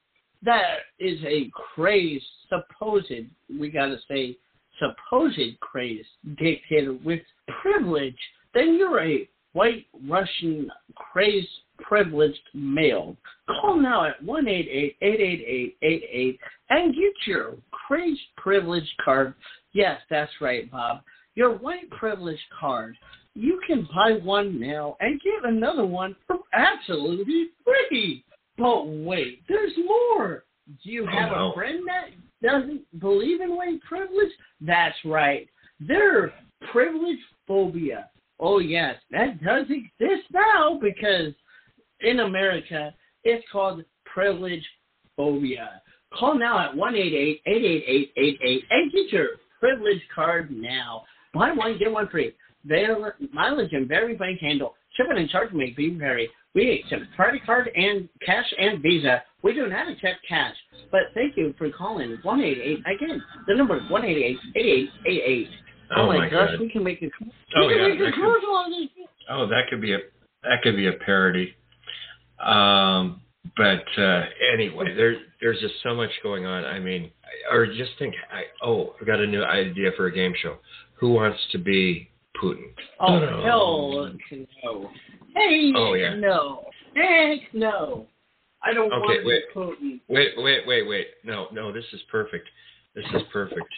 That 0.44 0.78
is 1.00 1.20
a 1.26 1.52
crazed, 1.54 2.26
supposed, 2.48 3.12
we 3.50 3.70
gotta 3.70 3.98
say, 4.08 4.38
supposed 4.80 5.60
crazed 5.60 6.08
dictator 6.38 6.94
with 6.94 7.22
privilege, 7.62 8.18
then 8.54 8.76
you're 8.76 9.02
a 9.02 9.30
white 9.54 9.86
Russian 10.08 10.70
crazed 10.96 11.48
privileged 11.78 12.40
male. 12.54 13.16
Call 13.48 13.78
now 13.78 14.06
at 14.06 14.22
one 14.24 14.48
eight 14.48 14.68
eight 14.70 14.98
eight 15.02 15.20
eight 15.20 15.44
eight 15.48 15.78
eight 15.82 16.04
eight 16.12 16.40
and 16.70 16.94
get 16.94 17.14
your 17.26 17.56
crazed 17.72 18.20
privilege 18.38 18.88
card. 19.04 19.34
Yes, 19.74 20.00
that's 20.10 20.32
right, 20.42 20.70
Bob. 20.72 21.02
Your 21.36 21.58
white 21.58 21.90
privilege 21.92 22.40
card. 22.60 22.96
You 23.36 23.62
can 23.66 23.88
buy 23.96 24.14
one 24.24 24.60
now 24.60 24.98
and 25.00 25.22
get 25.22 25.50
another 25.50 25.86
one 25.86 26.16
for 26.28 26.40
absolutely 26.54 27.50
free. 27.64 28.24
But 28.60 28.88
wait, 28.88 29.42
there's 29.48 29.72
more. 29.86 30.44
Do 30.84 30.92
you 30.92 31.08
have 31.08 31.32
a 31.32 31.52
friend 31.56 31.80
that 31.88 32.10
doesn't 32.48 32.82
believe 33.00 33.42
in 33.42 33.56
white 33.56 33.82
privilege? 33.88 34.32
That's 34.62 34.98
right. 35.06 35.48
They're 35.80 36.34
privilege 36.72 37.18
phobia. 37.48 38.10
Oh 38.40 38.60
yes, 38.60 38.96
that 39.12 39.42
does 39.44 39.66
exist 39.70 40.28
now 40.32 40.80
because 40.82 41.34
in 42.02 42.20
America 42.20 42.94
it's 43.24 43.46
called 43.52 43.84
privilege 44.06 44.66
phobia. 45.16 45.82
Call 46.18 46.38
now 46.38 46.60
at 46.60 46.76
one 46.76 46.96
eight 46.96 47.14
eight 47.14 47.42
eight 47.46 47.64
eight 47.64 47.84
eight 47.88 48.14
eight 48.18 48.40
eight 48.44 48.64
and 48.70 48.92
get 48.92 49.12
your 49.12 49.28
privilege 49.60 50.02
card 50.14 50.52
now. 50.52 51.04
Buy 51.34 51.52
one, 51.52 51.78
get 51.78 51.92
one 51.92 52.08
free. 52.10 52.34
Vail- 52.66 53.12
mileage 53.34 53.74
and 53.74 53.88
very 53.88 54.16
bank 54.16 54.40
handle. 54.40 54.76
Shipping 54.96 55.18
and 55.18 55.30
charge 55.30 55.52
may 55.54 55.70
be 55.72 55.90
vary. 55.92 56.30
We 56.56 56.82
accept 56.84 57.04
credit 57.16 57.46
card 57.46 57.70
and 57.76 58.10
cash 58.26 58.52
and 58.58 58.82
Visa. 58.82 59.24
We 59.44 59.54
do 59.54 59.68
not 59.68 59.88
accept 59.88 60.20
cash. 60.28 60.56
But 60.92 61.02
thank 61.14 61.38
you 61.38 61.54
for 61.58 61.70
calling 61.70 62.18
188. 62.24 62.80
Again, 62.96 63.24
the 63.48 63.54
number 63.56 63.78
is 63.78 63.84
188-8888. 63.84 65.48
Oh, 65.96 66.08
my, 66.08 66.18
my 66.18 66.30
gosh, 66.30 66.50
God. 66.52 66.60
we 66.60 66.70
can 66.70 66.84
make 66.84 67.02
a, 67.02 67.06
Oh, 67.56 67.68
we 67.68 67.74
can 67.74 67.82
yeah, 67.82 67.88
make 68.06 68.10
a 68.10 68.12
commercial 68.12 68.50
on 68.56 68.72
this. 68.72 68.90
Oh, 69.30 69.48
that 69.48 69.64
could 69.70 69.82
be 69.82 69.94
a 69.94 70.00
that 70.44 70.62
could 70.64 70.76
be 70.76 70.88
a 70.88 70.94
parody. 70.94 71.54
Um, 72.44 73.22
but 73.58 73.84
uh, 73.98 74.24
anyway, 74.54 74.94
there 74.96 75.18
there's 75.42 75.60
just 75.60 75.76
so 75.84 75.96
much 75.96 76.10
going 76.24 76.46
on. 76.46 76.64
I 76.66 76.80
mean, 76.80 77.12
I- 77.24 77.56
or 77.56 77.66
just 77.68 77.92
think, 78.00 78.16
I, 78.32 78.44
oh, 78.66 78.96
I've 79.00 79.08
got 79.08 79.20
a 79.20 79.28
new 79.28 79.44
idea 79.44 79.92
for 79.98 80.08
a 80.08 80.12
game 80.12 80.34
show. 80.42 80.58
Who 80.96 81.14
wants 81.14 81.40
to 81.52 81.58
be 81.58 82.09
Putin? 82.38 82.74
Oh, 83.00 83.16
Oh. 83.16 83.42
hell 83.44 84.14
no. 84.32 84.92
Hey, 85.36 85.74
Oh, 85.76 85.94
yeah. 85.94 86.16
no. 86.16 86.70
Heck 86.96 87.54
no. 87.54 88.08
I 88.64 88.74
don't 88.74 88.92
Okay, 88.92 89.00
want 89.00 89.26
wait. 89.26 89.44
Putin. 89.54 90.00
Wait, 90.10 90.34
wait, 90.38 90.68
wait, 90.68 90.88
wait. 90.88 91.08
No, 91.24 91.48
no, 91.52 91.72
this 91.72 91.86
is 91.94 92.02
perfect. 92.12 92.48
This 92.96 93.06
is 93.14 93.22
perfect. 93.32 93.70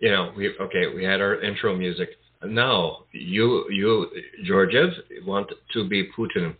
You 0.00 0.10
know, 0.12 0.32
we 0.36 0.56
okay. 0.58 0.86
We 0.94 1.02
had 1.04 1.20
our 1.20 1.40
intro 1.42 1.76
music. 1.76 2.10
Now 2.44 3.04
you, 3.12 3.68
you, 3.68 4.06
Georgiev, 4.44 4.90
want 5.26 5.50
to 5.72 5.88
be 5.88 6.08
Putin. 6.16 6.54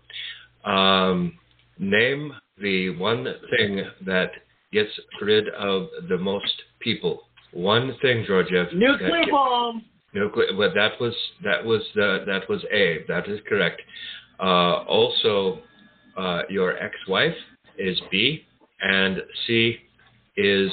Um, 0.64 1.38
name 1.79 2.33
the 2.61 2.90
one 2.97 3.25
thing 3.57 3.85
that 4.05 4.33
gets 4.73 4.90
rid 5.23 5.49
of 5.51 5.87
the 6.09 6.18
most 6.18 6.53
people. 6.81 7.28
One 7.53 7.97
thing, 8.03 8.25
Georgiev. 8.27 8.73
Nuclear 8.73 9.25
get- 9.25 9.31
bomb. 9.31 9.85
Nuclear. 10.15 10.57
Well, 10.57 10.73
that 10.75 11.01
was 11.01 11.15
that 11.45 11.65
was 11.65 11.83
the 11.95 12.25
that 12.27 12.49
was 12.49 12.65
A. 12.73 13.05
That 13.09 13.29
is 13.29 13.41
correct. 13.49 13.81
Uh, 14.41 14.85
also, 14.87 15.61
uh, 16.17 16.43
your 16.49 16.77
ex-wife 16.79 17.35
is 17.77 18.01
B, 18.11 18.45
and 18.81 19.23
C 19.47 19.77
is 20.37 20.71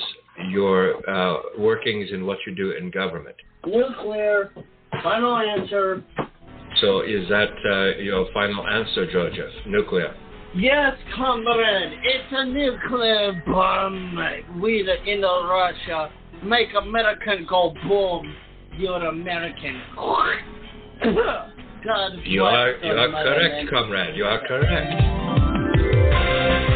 your 0.50 1.08
uh, 1.10 1.38
workings 1.58 2.12
and 2.12 2.26
what 2.26 2.38
you 2.46 2.56
do 2.56 2.72
in 2.72 2.92
government. 2.92 3.36
Nuclear. 3.66 4.52
Final 5.04 5.38
answer. 5.38 6.04
So, 6.82 7.02
is 7.02 7.28
that 7.30 7.52
uh, 7.70 8.02
your 8.02 8.28
final 8.34 8.68
answer, 8.68 9.10
Georgia? 9.12 9.50
Nuclear. 9.68 10.16
Yes, 10.56 10.96
comrade. 11.16 12.00
It's 12.04 12.32
a 12.32 12.46
nuclear 12.46 13.44
bomb. 13.46 14.18
We 14.62 14.84
the 14.84 14.96
Russia 15.50 16.10
make 16.46 16.70
American 16.80 17.46
go 17.50 17.74
boom. 17.88 18.34
You're 18.78 19.06
American. 19.06 19.82
God 21.86 22.12
You 22.24 22.44
are 22.44 22.72
you 22.72 22.92
are 22.92 23.12
correct, 23.12 23.70
comrade. 23.70 24.16
You 24.16 24.26
are 24.26 24.48
correct. 24.48 25.02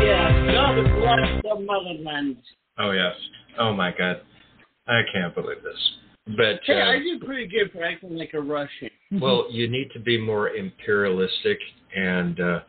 Yes, 0.03 0.31
God 0.53 0.75
bless 0.99 1.43
the 1.43 1.59
motherland. 1.65 2.37
Oh 2.77 2.91
yes. 2.91 3.15
Oh 3.59 3.73
my 3.73 3.91
God. 3.97 4.21
I 4.87 5.01
can't 5.13 5.33
believe 5.35 5.63
this. 5.63 5.91
But 6.37 6.61
Hey, 6.65 6.81
uh, 6.81 6.91
I 6.91 6.99
did 6.99 7.21
pretty 7.21 7.47
good 7.47 7.71
for 7.71 7.83
acting 7.83 8.15
like 8.15 8.33
a 8.33 8.41
Russian. 8.41 8.89
well, 9.21 9.47
you 9.49 9.67
need 9.67 9.89
to 9.93 9.99
be 9.99 10.19
more 10.19 10.49
imperialistic 10.49 11.59
and 11.95 12.39
uh, 12.39 12.59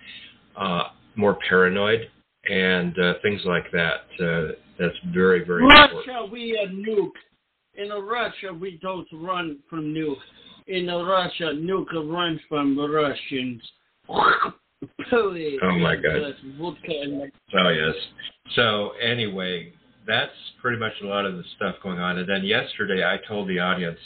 uh, 0.56 0.82
more 1.16 1.38
paranoid 1.48 2.08
and 2.48 2.98
uh, 2.98 3.14
things 3.22 3.42
like 3.44 3.70
that. 3.72 4.54
That's 4.80 4.96
very, 5.12 5.44
very 5.44 5.62
important. 5.62 6.06
Russia, 6.08 6.28
we 6.32 6.58
a 6.58 6.68
nuke. 6.72 7.10
in 7.74 7.90
Russia 7.90 8.52
we 8.52 8.78
don't 8.80 9.06
run 9.12 9.58
from 9.68 9.92
nuke. 9.94 10.16
In 10.68 10.86
Russia, 10.86 11.52
nuke 11.54 11.92
runs 11.92 12.40
from 12.48 12.78
Russians. 12.78 13.62
Oh, 14.08 15.78
my 15.78 15.96
God. 15.96 16.32
Just 16.32 16.58
vodka 16.58 16.88
and 16.88 17.30
Oh 17.54 17.68
yes. 17.68 17.94
So 18.56 18.92
anyway, 19.02 19.72
that's 20.06 20.32
pretty 20.62 20.78
much 20.78 20.92
a 21.02 21.06
lot 21.06 21.26
of 21.26 21.36
the 21.36 21.44
stuff 21.56 21.76
going 21.82 21.98
on. 21.98 22.18
And 22.18 22.28
then 22.28 22.44
yesterday, 22.44 23.04
I 23.04 23.18
told 23.28 23.48
the 23.48 23.58
audience 23.58 23.98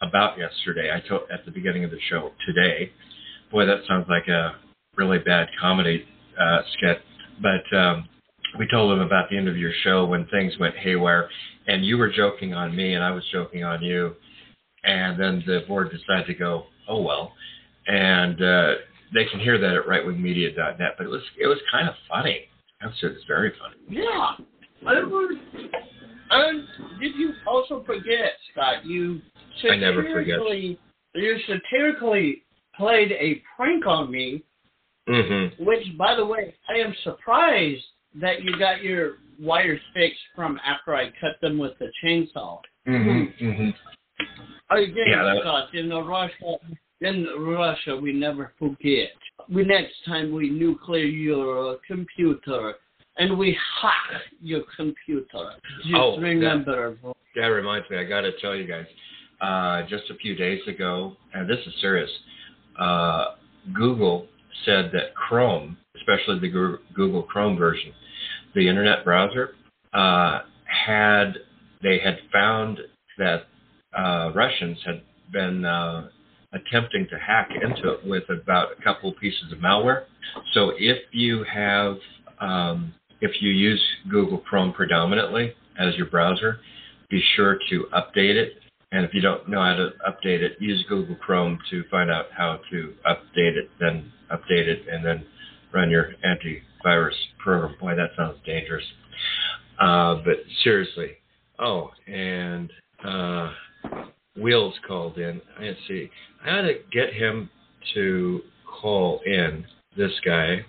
about 0.00 0.38
yesterday. 0.38 0.90
I 0.94 1.06
told 1.08 1.22
at 1.32 1.44
the 1.44 1.50
beginning 1.50 1.82
of 1.84 1.90
the 1.90 1.98
show 2.08 2.30
today. 2.46 2.92
Boy, 3.50 3.66
that 3.66 3.80
sounds 3.88 4.06
like 4.08 4.28
a 4.28 4.52
really 4.96 5.18
bad 5.18 5.48
comedy 5.60 6.04
uh, 6.38 6.60
sketch. 6.76 6.98
But 7.42 7.76
um, 7.76 8.08
we 8.58 8.66
told 8.68 8.90
them 8.92 9.00
about 9.00 9.30
the 9.30 9.36
end 9.36 9.48
of 9.48 9.56
your 9.56 9.72
show 9.82 10.04
when 10.04 10.26
things 10.26 10.52
went 10.58 10.76
haywire, 10.76 11.28
and 11.66 11.84
you 11.84 11.98
were 11.98 12.10
joking 12.10 12.54
on 12.54 12.74
me, 12.74 12.94
and 12.94 13.02
I 13.02 13.10
was 13.10 13.24
joking 13.32 13.64
on 13.64 13.82
you. 13.82 14.14
And 14.84 15.18
then 15.18 15.42
the 15.46 15.64
board 15.66 15.90
decided 15.90 16.26
to 16.26 16.34
go, 16.34 16.64
oh 16.88 17.00
well, 17.02 17.32
and 17.86 18.40
uh, 18.42 18.74
they 19.14 19.24
can 19.26 19.40
hear 19.40 19.58
that 19.58 19.74
at 19.74 19.86
rightwingmedia.net. 19.86 20.94
But 20.98 21.06
it 21.06 21.10
was 21.10 21.22
it 21.40 21.46
was 21.46 21.58
kind 21.70 21.88
of 21.88 21.94
funny. 22.08 22.48
It 22.82 22.86
was 23.02 23.24
very 23.26 23.52
funny. 23.58 23.76
Yeah. 23.88 24.32
I 24.86 25.00
was, 25.00 25.38
and 26.30 26.64
did 27.00 27.14
you 27.16 27.32
also 27.46 27.82
forget, 27.86 28.32
Scott? 28.52 28.84
You 28.84 29.20
I 29.70 29.76
never 29.76 30.02
forget. 30.02 30.38
satirically, 30.38 30.78
you 31.14 31.38
satirically 31.46 32.42
played 32.76 33.12
a 33.12 33.42
prank 33.56 33.86
on 33.86 34.10
me, 34.10 34.42
Mm-hmm. 35.08 35.62
which, 35.62 35.86
by 35.98 36.14
the 36.14 36.24
way, 36.24 36.54
I 36.66 36.78
am 36.78 36.94
surprised 37.04 37.84
that 38.20 38.42
you 38.42 38.58
got 38.58 38.82
your 38.82 39.14
wires 39.40 39.80
fixed 39.92 40.20
from 40.34 40.58
after 40.64 40.94
I 40.94 41.06
cut 41.20 41.40
them 41.40 41.58
with 41.58 41.72
the 41.78 41.90
chainsaw. 42.02 42.60
Mm-hmm. 42.86 43.44
Mm-hmm. 43.44 44.76
Again, 44.76 45.04
Yeah, 45.08 45.22
that- 45.22 45.78
in 45.78 45.90
Russia, 45.90 46.58
in 47.00 47.26
Russia, 47.38 47.96
we 47.96 48.12
never 48.12 48.52
forget. 48.58 49.10
We 49.48 49.64
next 49.64 49.94
time 50.06 50.32
we 50.32 50.48
nuclear 50.50 51.04
your 51.04 51.78
computer 51.86 52.74
and 53.18 53.36
we 53.38 53.56
hack 53.80 54.22
your 54.40 54.62
computer. 54.76 55.50
Just 55.82 55.94
Oh, 55.94 56.18
remember. 56.18 56.96
That 57.36 57.46
reminds 57.46 57.88
me, 57.90 57.98
I 57.98 58.04
got 58.04 58.22
to 58.22 58.32
tell 58.40 58.54
you 58.54 58.66
guys, 58.66 58.86
uh, 59.40 59.82
just 59.88 60.08
a 60.10 60.14
few 60.14 60.34
days 60.34 60.60
ago, 60.66 61.16
and 61.34 61.48
this 61.48 61.58
is 61.66 61.74
serious, 61.80 62.10
uh, 62.78 63.34
Google 63.72 64.26
said 64.64 64.90
that 64.92 65.14
Chrome, 65.14 65.76
especially 65.96 66.40
the 66.40 66.78
Google 66.94 67.22
Chrome 67.22 67.56
version, 67.56 67.92
the 68.54 68.68
internet 68.68 69.04
browser, 69.04 69.50
uh, 69.92 70.40
had 70.64 71.34
they 71.82 71.98
had 71.98 72.18
found 72.32 72.78
that 73.18 73.44
uh, 73.96 74.32
Russians 74.34 74.78
had 74.84 75.02
been 75.32 75.64
uh, 75.64 76.08
attempting 76.52 77.06
to 77.10 77.18
hack 77.18 77.50
into 77.54 77.92
it 77.92 78.06
with 78.06 78.24
about 78.30 78.68
a 78.78 78.82
couple 78.82 79.12
pieces 79.12 79.52
of 79.52 79.58
malware. 79.58 80.04
So 80.52 80.72
if 80.78 80.98
you 81.12 81.44
have 81.44 81.96
um, 82.40 82.94
if 83.20 83.30
you 83.40 83.50
use 83.50 83.82
Google 84.10 84.38
Chrome 84.38 84.72
predominantly 84.72 85.54
as 85.78 85.94
your 85.96 86.06
browser, 86.06 86.60
be 87.08 87.22
sure 87.36 87.58
to 87.70 87.86
update 87.94 88.36
it. 88.36 88.54
And 88.92 89.04
if 89.04 89.12
you 89.12 89.20
don't 89.20 89.48
know 89.48 89.60
how 89.60 89.74
to 89.74 89.90
update 90.08 90.40
it, 90.40 90.52
use 90.60 90.84
Google 90.88 91.16
Chrome 91.16 91.58
to 91.70 91.82
find 91.90 92.10
out 92.10 92.26
how 92.36 92.60
to 92.70 92.94
update 93.06 93.56
it, 93.56 93.70
then 93.80 94.12
update 94.30 94.68
it, 94.68 94.82
and 94.90 95.04
then 95.04 95.24
run 95.74 95.90
your 95.90 96.10
antivirus 96.24 97.14
program. 97.38 97.74
Boy, 97.80 97.94
that 97.96 98.10
sounds 98.16 98.38
dangerous. 98.46 98.84
Uh, 99.80 100.16
but 100.24 100.36
seriously, 100.62 101.10
oh, 101.58 101.90
and 102.06 102.72
uh, 103.04 103.50
Wheels 104.40 104.74
called 104.86 105.18
in. 105.18 105.40
Let's 105.60 105.78
see. 105.88 106.08
I 106.44 106.50
ought 106.50 106.62
to 106.62 106.74
get 106.92 107.12
him 107.12 107.50
to 107.94 108.40
call 108.80 109.20
in. 109.26 109.64
This 109.96 110.12
guy 110.24 110.64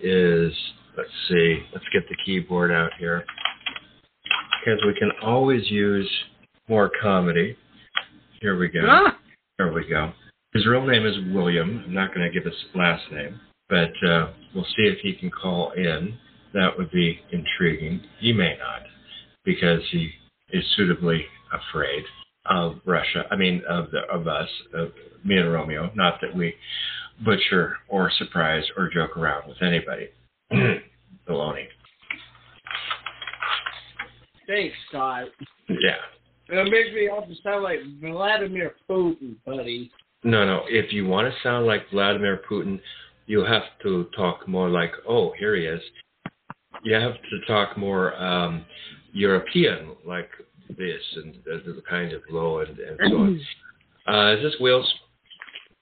is, 0.00 0.52
let's 0.96 1.10
see, 1.28 1.58
let's 1.72 1.86
get 1.92 2.08
the 2.08 2.16
keyboard 2.24 2.70
out 2.70 2.90
here. 2.98 3.24
Because 4.64 4.80
we 4.86 4.94
can 4.98 5.10
always 5.22 5.70
use 5.70 6.10
more 6.68 6.90
comedy. 7.00 7.56
Here 8.40 8.58
we 8.58 8.68
go. 8.68 8.80
Ah, 8.86 9.16
There 9.58 9.72
we 9.72 9.88
go. 9.88 10.12
His 10.52 10.66
real 10.66 10.86
name 10.86 11.06
is 11.06 11.14
William. 11.34 11.84
I'm 11.86 11.94
not 11.94 12.14
going 12.14 12.26
to 12.26 12.32
give 12.32 12.44
his 12.44 12.54
last 12.74 13.02
name, 13.12 13.40
but 13.68 13.90
uh, 14.06 14.30
we'll 14.54 14.64
see 14.64 14.84
if 14.84 14.98
he 15.00 15.14
can 15.14 15.30
call 15.30 15.72
in. 15.72 16.16
That 16.54 16.70
would 16.78 16.90
be 16.90 17.20
intriguing. 17.32 18.00
He 18.20 18.32
may 18.32 18.56
not, 18.58 18.82
because 19.44 19.80
he 19.90 20.10
is 20.50 20.64
suitably 20.76 21.24
afraid 21.52 22.04
of 22.46 22.76
Russia. 22.84 23.24
I 23.30 23.36
mean, 23.36 23.62
of 23.68 23.90
the 23.90 24.00
of 24.12 24.26
us, 24.26 24.48
of 24.72 24.92
me 25.24 25.36
and 25.36 25.52
Romeo. 25.52 25.90
Not 25.94 26.20
that 26.22 26.34
we 26.34 26.54
butcher 27.24 27.76
or 27.88 28.10
surprise 28.18 28.64
or 28.76 28.88
joke 28.92 29.16
around 29.16 29.48
with 29.48 29.60
anybody. 29.62 30.08
Baloney. 31.28 31.66
thanks, 34.46 34.76
Scott. 34.88 35.26
Yeah. 35.68 35.96
It 36.48 36.70
makes 36.70 36.94
me 36.94 37.08
also 37.08 37.32
sound 37.42 37.64
like 37.64 37.80
Vladimir 38.00 38.74
Putin, 38.88 39.34
buddy. 39.44 39.90
No, 40.22 40.44
no. 40.44 40.62
If 40.68 40.92
you 40.92 41.06
want 41.06 41.32
to 41.32 41.34
sound 41.42 41.66
like 41.66 41.90
Vladimir 41.90 42.40
Putin, 42.48 42.80
you 43.26 43.44
have 43.44 43.64
to 43.82 44.06
talk 44.16 44.46
more 44.48 44.68
like, 44.68 44.92
oh, 45.08 45.32
here 45.38 45.54
he 45.56 45.66
is. 45.66 45.80
You 46.84 46.94
have 46.94 47.14
to 47.14 47.40
talk 47.46 47.76
more 47.76 48.14
um, 48.22 48.64
European, 49.12 49.90
like 50.06 50.30
this, 50.76 51.00
and 51.16 51.34
the 51.44 51.82
kind 51.88 52.12
of 52.12 52.22
low 52.30 52.60
and, 52.60 52.78
and 52.78 52.98
so 53.08 53.16
on. 53.16 53.40
Uh, 54.08 54.36
is 54.36 54.42
this 54.44 54.54
Will's? 54.60 54.88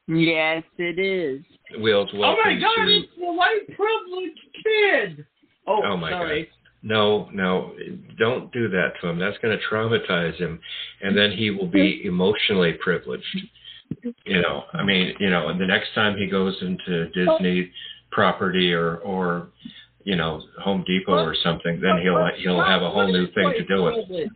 Yes, 0.09 0.63
it 0.79 0.99
is. 0.99 1.45
Wheels, 1.79 2.09
Oh 2.15 2.37
my 2.43 2.55
God, 2.59 2.87
to. 2.87 2.91
it's 2.91 3.13
the 3.19 3.31
white 3.31 3.67
privileged 3.67 4.41
kid. 4.63 5.27
Oh, 5.67 5.83
Oh, 5.85 5.97
my 5.99 6.11
sorry. 6.11 6.49
No, 6.83 7.29
no, 7.35 7.75
don't 8.19 8.51
do 8.53 8.69
that 8.69 8.93
to 9.01 9.09
him. 9.09 9.19
That's 9.19 9.37
going 9.43 9.59
to 9.59 9.65
traumatize 9.71 10.37
him, 10.37 10.59
and 11.03 11.15
then 11.15 11.33
he 11.33 11.51
will 11.51 11.67
be 11.67 12.03
emotionally 12.07 12.73
privileged. 12.75 13.25
You 14.25 14.43
know, 14.43 14.65
I 14.73 14.83
mean, 14.83 15.15
you 15.19 15.31
know, 15.31 15.49
and 15.49 15.61
the 15.61 15.67
next 15.67 15.95
time 15.95 16.17
he 16.17 16.27
goes 16.27 16.57
into 16.61 17.09
Disney 17.11 17.71
property 18.11 18.73
or 18.73 18.97
or 18.99 19.49
you 20.05 20.17
know 20.17 20.43
Home 20.63 20.85
Depot 20.87 21.13
or 21.13 21.35
something, 21.43 21.81
then 21.81 22.01
he'll 22.03 22.29
he'll 22.39 22.65
have 22.65 22.83
a 22.83 22.91
whole 22.91 23.11
new 23.11 23.27
thing 23.33 23.53
to 23.57 23.65
do 23.65 23.83
with. 23.85 24.29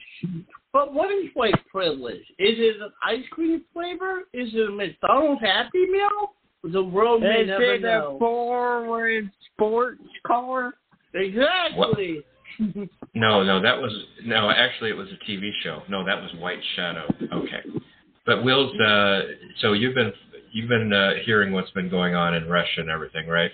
But 0.72 0.92
what 0.92 1.10
is 1.10 1.26
white 1.34 1.54
privilege? 1.70 2.20
Is 2.38 2.56
it 2.58 2.80
an 2.80 2.92
ice 3.02 3.24
cream 3.30 3.62
flavor? 3.72 4.20
Is 4.32 4.50
it 4.52 4.68
a 4.68 4.72
McDonald's 4.72 5.40
Happy 5.40 5.86
Meal? 5.86 6.34
The 6.72 6.82
world 6.82 7.22
may 7.22 7.42
Is 7.42 7.48
never 7.48 7.74
it 7.74 7.82
know. 7.82 8.16
a 8.16 8.18
four-wheel 8.18 9.28
sports 9.52 10.02
car? 10.26 10.74
Exactly. 11.14 12.22
No, 13.14 13.44
no, 13.44 13.62
that 13.62 13.80
was 13.80 13.92
no. 14.24 14.50
Actually, 14.50 14.90
it 14.90 14.96
was 14.96 15.08
a 15.08 15.30
TV 15.30 15.50
show. 15.62 15.82
No, 15.88 16.04
that 16.04 16.20
was 16.20 16.30
White 16.38 16.58
Shadow. 16.74 17.06
Okay, 17.32 17.62
but 18.28 18.44
Will's. 18.44 18.78
Uh, 18.78 19.22
so 19.60 19.72
you've 19.72 19.94
been 19.94 20.12
you've 20.52 20.68
been 20.68 20.92
uh, 20.92 21.12
hearing 21.24 21.52
what's 21.52 21.70
been 21.70 21.88
going 21.88 22.14
on 22.14 22.34
in 22.34 22.46
Russia 22.46 22.82
and 22.82 22.90
everything, 22.90 23.26
right? 23.26 23.50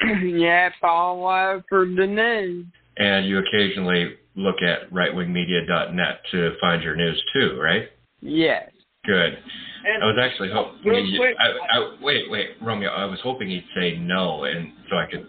yep, 0.24 0.72
all 0.82 1.26
over 1.26 1.86
the 1.86 2.06
news. 2.06 2.66
And 2.98 3.24
you 3.24 3.38
occasionally 3.38 4.16
look 4.34 4.56
at 4.62 4.90
rightwingmedia.net 4.90 6.20
to 6.32 6.52
find 6.60 6.82
your 6.82 6.96
news 6.96 7.22
too, 7.32 7.58
right? 7.60 7.88
Yes. 8.20 8.70
Good. 9.06 9.38
And 9.86 10.02
I 10.02 10.06
was 10.06 10.18
actually 10.20 10.50
hoping. 10.52 10.80
Real 10.84 11.34
I, 11.38 11.78
I, 11.78 11.96
wait, 12.02 12.28
wait, 12.28 12.48
Romeo. 12.60 12.90
I 12.90 13.04
was 13.04 13.20
hoping 13.22 13.48
he'd 13.48 13.64
say 13.74 13.96
no, 13.96 14.44
and 14.44 14.72
so 14.90 14.96
I 14.96 15.06
could 15.06 15.26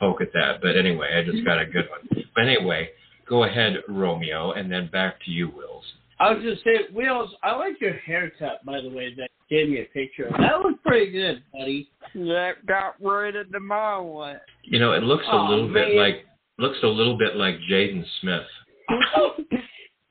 poke 0.00 0.22
at 0.22 0.32
that. 0.32 0.60
But 0.62 0.76
anyway, 0.76 1.10
I 1.16 1.30
just 1.30 1.44
got 1.44 1.60
a 1.60 1.66
good 1.66 1.88
one. 1.88 2.24
But 2.34 2.44
anyway, 2.44 2.88
go 3.28 3.44
ahead, 3.44 3.74
Romeo, 3.88 4.52
and 4.52 4.72
then 4.72 4.88
back 4.90 5.22
to 5.26 5.30
you, 5.30 5.50
Wills. 5.50 5.84
I 6.20 6.32
was 6.32 6.42
just 6.42 6.62
saying, 6.64 6.94
Wheels, 6.94 7.30
I 7.42 7.56
like 7.56 7.80
your 7.80 7.94
haircut, 7.94 8.64
by 8.64 8.80
the 8.80 8.90
way, 8.90 9.14
that 9.16 9.30
gave 9.50 9.68
me 9.68 9.80
a 9.80 9.84
picture 9.84 10.26
of. 10.26 10.32
That 10.32 10.58
was 10.58 10.74
pretty 10.84 11.10
good, 11.10 11.42
buddy. 11.52 11.90
That 12.14 12.64
got 12.66 12.94
rid 13.00 13.36
of 13.36 13.50
the 13.50 13.60
mullet. 13.60 14.40
You 14.64 14.78
know, 14.78 14.92
it 14.92 15.02
looks 15.02 15.24
a 15.26 15.30
Aw, 15.30 15.50
little 15.50 15.72
bit 15.72 15.96
like 15.96 16.24
looks 16.58 16.78
a 16.82 16.86
little 16.86 17.18
bit 17.18 17.36
like 17.36 17.56
Jaden 17.70 18.04
Smith. 18.20 18.46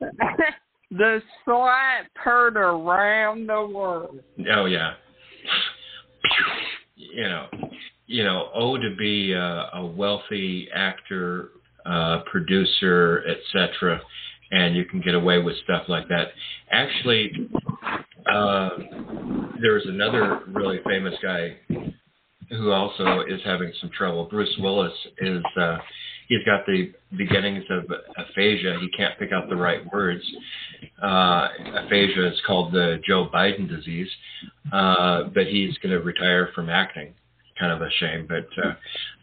the 0.90 1.22
slap 1.44 2.06
heard 2.14 2.56
around 2.56 3.48
the 3.48 3.66
world. 3.66 4.20
Oh 4.54 4.66
yeah. 4.66 4.94
You 6.96 7.22
know, 7.24 7.46
you 8.06 8.24
know, 8.24 8.50
oh 8.54 8.76
to 8.76 8.94
be 8.96 9.32
a, 9.32 9.70
a 9.74 9.86
wealthy 9.86 10.68
actor, 10.74 11.50
uh, 11.86 12.20
producer, 12.30 13.24
etc., 13.26 14.00
and 14.52 14.76
you 14.76 14.84
can 14.84 15.00
get 15.00 15.14
away 15.14 15.38
with 15.38 15.56
stuff 15.64 15.84
like 15.88 16.06
that. 16.08 16.28
Actually, 16.70 17.48
uh, 18.30 18.70
there's 19.60 19.84
another 19.86 20.42
really 20.48 20.78
famous 20.86 21.14
guy 21.22 21.56
who 22.50 22.70
also 22.70 23.22
is 23.22 23.40
having 23.44 23.72
some 23.80 23.90
trouble. 23.96 24.26
Bruce 24.26 24.54
Willis 24.60 24.92
is 25.18 25.42
uh, 25.58 25.78
he's 26.28 26.44
got 26.44 26.66
the 26.66 26.92
beginnings 27.16 27.64
of 27.70 27.84
aphasia. 28.18 28.76
He 28.78 28.88
can't 28.96 29.18
pick 29.18 29.32
out 29.32 29.48
the 29.48 29.56
right 29.56 29.80
words. 29.90 30.22
Uh, 31.02 31.48
aphasia 31.74 32.32
is 32.32 32.40
called 32.46 32.72
the 32.72 33.00
Joe 33.06 33.28
Biden 33.32 33.68
disease, 33.68 34.08
uh, 34.70 35.24
but 35.34 35.46
he's 35.46 35.76
going 35.78 35.92
to 35.92 36.00
retire 36.00 36.50
from 36.54 36.68
acting. 36.68 37.14
Kind 37.58 37.72
of 37.72 37.80
a 37.80 37.90
shame, 38.00 38.26
but 38.28 38.46
uh, 38.62 38.74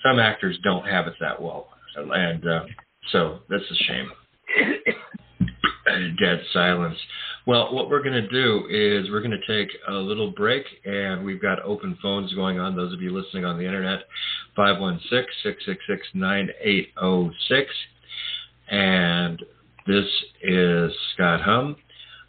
some 0.03 0.19
actors 0.19 0.57
don't 0.63 0.85
have 0.87 1.07
it 1.07 1.13
that 1.19 1.41
well, 1.41 1.67
and 1.95 2.47
uh, 2.47 2.63
so 3.11 3.39
that's 3.49 3.63
a 3.69 3.75
shame. 3.83 4.11
Dead 6.19 6.41
silence. 6.53 6.97
Well, 7.47 7.73
what 7.73 7.89
we're 7.89 8.03
going 8.03 8.21
to 8.21 8.27
do 8.27 8.67
is 8.69 9.09
we're 9.09 9.21
going 9.21 9.31
to 9.31 9.47
take 9.47 9.69
a 9.87 9.93
little 9.93 10.31
break, 10.31 10.63
and 10.85 11.25
we've 11.25 11.41
got 11.41 11.61
open 11.63 11.97
phones 12.01 12.33
going 12.33 12.59
on. 12.59 12.75
Those 12.75 12.93
of 12.93 13.01
you 13.01 13.11
listening 13.11 13.43
on 13.43 13.57
the 13.57 13.65
internet, 13.65 14.01
516 14.55 15.25
666 15.43 16.07
9806. 16.13 17.71
And 18.69 19.41
this 19.87 20.05
is 20.43 20.91
Scott 21.15 21.41
Hum, 21.41 21.75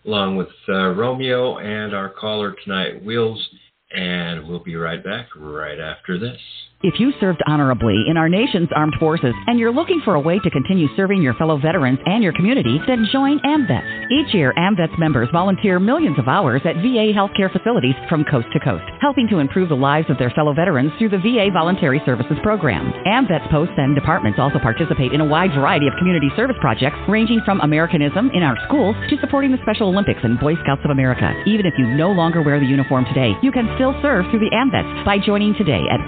along 0.06 0.36
with 0.36 0.48
uh, 0.68 0.88
Romeo 0.94 1.58
and 1.58 1.94
our 1.94 2.08
caller 2.08 2.54
tonight, 2.64 3.04
Wheels. 3.04 3.46
And 3.90 4.48
we'll 4.48 4.64
be 4.64 4.76
right 4.76 5.04
back 5.04 5.26
right 5.36 5.78
after 5.78 6.18
this. 6.18 6.40
If 6.82 6.98
you 6.98 7.12
served 7.20 7.42
honorably 7.46 8.04
in 8.08 8.16
our 8.16 8.30
nation's 8.30 8.70
armed 8.74 8.94
forces 8.98 9.34
and 9.46 9.60
you're 9.60 9.70
looking 9.70 10.00
for 10.02 10.14
a 10.14 10.20
way 10.20 10.38
to 10.38 10.48
continue 10.48 10.88
serving 10.96 11.20
your 11.20 11.34
fellow 11.34 11.58
veterans 11.58 11.98
and 12.06 12.24
your 12.24 12.32
community, 12.32 12.80
then 12.86 13.06
join 13.12 13.38
AMVETS. 13.44 14.08
Each 14.10 14.32
year, 14.32 14.54
AMVETS 14.56 14.98
members 14.98 15.28
volunteer 15.30 15.78
millions 15.78 16.18
of 16.18 16.26
hours 16.26 16.62
at 16.64 16.76
VA 16.76 17.12
healthcare 17.12 17.52
facilities 17.52 17.92
from 18.08 18.24
coast 18.24 18.46
to 18.54 18.60
coast, 18.60 18.84
helping 19.02 19.28
to 19.28 19.40
improve 19.40 19.68
the 19.68 19.76
lives 19.76 20.08
of 20.08 20.16
their 20.16 20.30
fellow 20.30 20.54
veterans 20.54 20.90
through 20.96 21.10
the 21.10 21.18
VA 21.18 21.52
Voluntary 21.52 22.00
Services 22.06 22.38
Program. 22.42 22.94
AMVETS 23.04 23.50
posts 23.50 23.76
and 23.76 23.94
departments 23.94 24.38
also 24.38 24.58
participate 24.58 25.12
in 25.12 25.20
a 25.20 25.28
wide 25.28 25.52
variety 25.52 25.86
of 25.86 25.92
community 25.98 26.30
service 26.34 26.56
projects, 26.62 26.96
ranging 27.06 27.42
from 27.44 27.60
Americanism 27.60 28.30
in 28.32 28.42
our 28.42 28.56
schools 28.66 28.96
to 29.10 29.20
supporting 29.20 29.52
the 29.52 29.60
Special 29.60 29.88
Olympics 29.88 30.20
and 30.24 30.40
Boy 30.40 30.54
Scouts 30.64 30.80
of 30.86 30.90
America. 30.90 31.28
Even 31.44 31.66
if 31.66 31.74
you 31.76 31.86
no 31.92 32.10
longer 32.10 32.40
wear 32.40 32.58
the 32.58 32.64
uniform 32.64 33.04
today, 33.04 33.34
you 33.42 33.52
can 33.52 33.68
still 33.76 33.92
serve 34.00 34.24
through 34.30 34.40
the 34.40 34.56
AMVETS 34.56 35.04
by 35.04 35.18
joining 35.18 35.52
today 35.60 35.84
at 35.92 36.00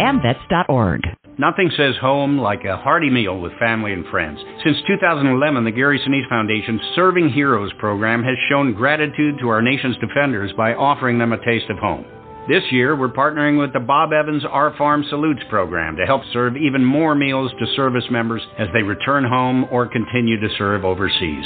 amvets.org. 0.68 1.02
Nothing 1.38 1.70
says 1.76 1.94
home 2.00 2.38
like 2.38 2.64
a 2.64 2.76
hearty 2.76 3.10
meal 3.10 3.40
with 3.40 3.58
family 3.58 3.92
and 3.92 4.06
friends. 4.06 4.38
Since 4.64 4.78
2011, 4.86 5.64
the 5.64 5.70
Gary 5.70 5.98
Sinise 5.98 6.28
Foundation 6.28 6.80
Serving 6.94 7.30
Heroes 7.30 7.72
program 7.78 8.22
has 8.22 8.36
shown 8.48 8.74
gratitude 8.74 9.38
to 9.40 9.48
our 9.48 9.62
nation's 9.62 9.96
defenders 9.96 10.52
by 10.56 10.74
offering 10.74 11.18
them 11.18 11.32
a 11.32 11.44
taste 11.44 11.70
of 11.70 11.78
home. 11.78 12.04
This 12.48 12.64
year, 12.70 12.96
we're 12.96 13.08
partnering 13.08 13.58
with 13.58 13.72
the 13.72 13.80
Bob 13.80 14.12
Evans 14.12 14.44
Our 14.44 14.76
Farm 14.76 15.04
Salutes 15.08 15.42
program 15.48 15.96
to 15.96 16.04
help 16.04 16.22
serve 16.32 16.56
even 16.56 16.84
more 16.84 17.14
meals 17.14 17.52
to 17.58 17.66
service 17.76 18.04
members 18.10 18.42
as 18.58 18.68
they 18.74 18.82
return 18.82 19.24
home 19.24 19.64
or 19.70 19.86
continue 19.86 20.38
to 20.40 20.48
serve 20.58 20.84
overseas. 20.84 21.44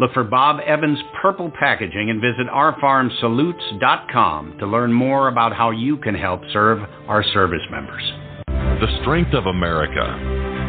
Look 0.00 0.14
for 0.14 0.24
Bob 0.24 0.60
Evans 0.66 0.98
Purple 1.20 1.52
Packaging 1.60 2.08
and 2.08 2.18
visit 2.20 2.46
ourfarmsalutes.com 2.48 4.56
to 4.58 4.66
learn 4.66 4.92
more 4.92 5.28
about 5.28 5.52
how 5.52 5.70
you 5.70 5.98
can 5.98 6.14
help 6.14 6.40
serve 6.52 6.78
our 7.08 7.22
service 7.22 7.60
members. 7.70 8.02
The 8.82 8.98
strength 9.02 9.32
of 9.34 9.46
America, 9.46 10.02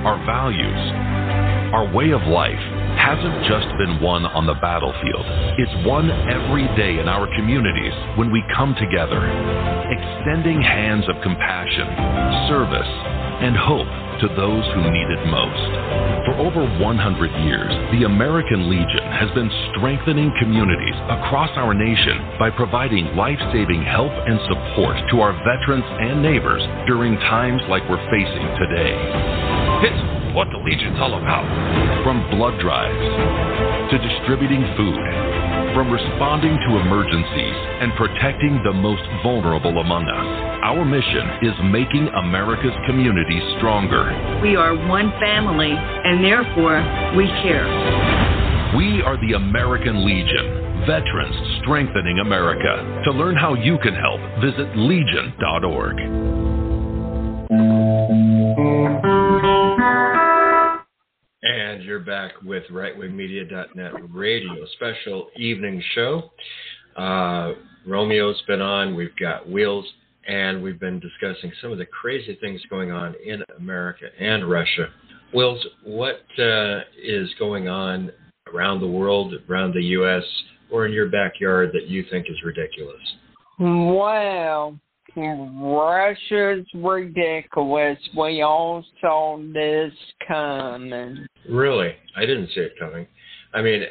our 0.05 0.23
values, 0.23 1.73
our 1.73 1.91
way 1.91 2.11
of 2.11 2.21
life 2.29 2.61
hasn't 2.93 3.49
just 3.49 3.65
been 3.81 3.97
won 4.05 4.27
on 4.27 4.45
the 4.45 4.53
battlefield. 4.61 5.25
It's 5.57 5.73
won 5.81 6.11
every 6.29 6.69
day 6.77 7.01
in 7.01 7.09
our 7.09 7.25
communities 7.33 7.97
when 8.15 8.31
we 8.31 8.43
come 8.53 8.77
together, 8.77 9.17
extending 9.17 10.61
hands 10.61 11.09
of 11.09 11.17
compassion, 11.25 11.89
service, 12.45 13.22
and 13.43 13.59
hope 13.59 13.91
to 14.23 14.31
those 14.39 14.63
who 14.71 14.87
need 14.87 15.09
it 15.11 15.27
most. 15.27 15.67
For 16.23 16.39
over 16.39 16.63
100 16.79 17.43
years, 17.43 17.75
the 17.91 18.07
American 18.07 18.71
Legion 18.71 19.03
has 19.11 19.27
been 19.35 19.51
strengthening 19.75 20.31
communities 20.39 20.95
across 21.11 21.51
our 21.59 21.75
nation 21.75 22.39
by 22.39 22.49
providing 22.55 23.19
life 23.19 23.39
saving 23.51 23.83
help 23.83 24.15
and 24.15 24.39
support 24.47 24.95
to 25.11 25.19
our 25.19 25.35
veterans 25.43 25.83
and 25.83 26.23
neighbors 26.23 26.63
during 26.87 27.19
times 27.27 27.59
like 27.67 27.83
we're 27.91 27.99
facing 28.07 28.47
today. 28.63 28.95
It's 29.91 30.03
what 30.31 30.47
the 30.55 30.63
Legion's 30.63 31.03
all 31.03 31.19
about. 31.19 31.43
From 32.07 32.23
blood 32.31 32.55
drives 32.63 33.91
to 33.91 33.99
distributing 33.99 34.63
food, 34.79 35.03
from 35.75 35.91
responding 35.91 36.55
to 36.55 36.79
emergencies 36.79 37.57
and 37.83 37.91
protecting 37.99 38.63
the 38.63 38.71
most 38.71 39.03
vulnerable 39.19 39.83
among 39.83 40.07
us. 40.07 40.52
Our 40.63 40.85
mission 40.85 41.27
is 41.41 41.53
making 41.65 42.07
America's 42.07 42.71
communities 42.85 43.43
stronger. 43.57 44.39
We 44.41 44.55
are 44.55 44.73
one 44.87 45.11
family, 45.19 45.73
and 45.73 46.23
therefore 46.23 46.77
we 47.17 47.27
care. 47.43 47.67
We 48.77 49.01
are 49.01 49.17
the 49.17 49.33
American 49.33 50.05
Legion, 50.05 50.85
veterans 50.87 51.59
strengthening 51.61 52.19
America. 52.19 53.01
To 53.03 53.11
learn 53.11 53.35
how 53.35 53.55
you 53.55 53.77
can 53.79 53.93
help, 53.93 54.21
visit 54.39 54.77
legion.org. 54.77 55.99
And 61.41 61.83
you're 61.83 61.99
back 61.99 62.41
with 62.41 62.63
rightwingmedia.net 62.71 63.91
radio 64.13 64.65
special 64.77 65.27
evening 65.35 65.83
show. 65.93 66.31
Uh, 66.95 67.51
Romeo's 67.85 68.41
been 68.47 68.61
on, 68.61 68.95
we've 68.95 69.15
got 69.17 69.49
Wheels, 69.49 69.85
and 70.27 70.61
we've 70.61 70.79
been 70.79 70.99
discussing 70.99 71.51
some 71.61 71.71
of 71.71 71.77
the 71.77 71.85
crazy 71.85 72.37
things 72.41 72.61
going 72.69 72.91
on 72.91 73.15
in 73.25 73.43
America 73.57 74.05
and 74.19 74.49
Russia. 74.49 74.87
Wills, 75.33 75.65
what 75.83 76.21
uh, 76.39 76.81
is 77.01 77.29
going 77.39 77.67
on 77.67 78.11
around 78.53 78.79
the 78.79 78.87
world, 78.87 79.33
around 79.49 79.73
the 79.73 79.83
U.S., 79.83 80.23
or 80.71 80.85
in 80.85 80.93
your 80.93 81.09
backyard 81.09 81.71
that 81.73 81.87
you 81.87 82.05
think 82.09 82.27
is 82.29 82.37
ridiculous? 82.43 83.01
Well, 83.59 84.77
Russia's 85.15 86.65
ridiculous. 86.73 87.97
We 88.17 88.41
all 88.41 88.83
saw 89.01 89.37
this 89.53 89.93
coming. 90.27 91.25
Really? 91.49 91.93
I 92.15 92.25
didn't 92.25 92.47
see 92.47 92.61
it 92.61 92.73
coming. 92.79 93.05
I 93.53 93.61
mean, 93.61 93.83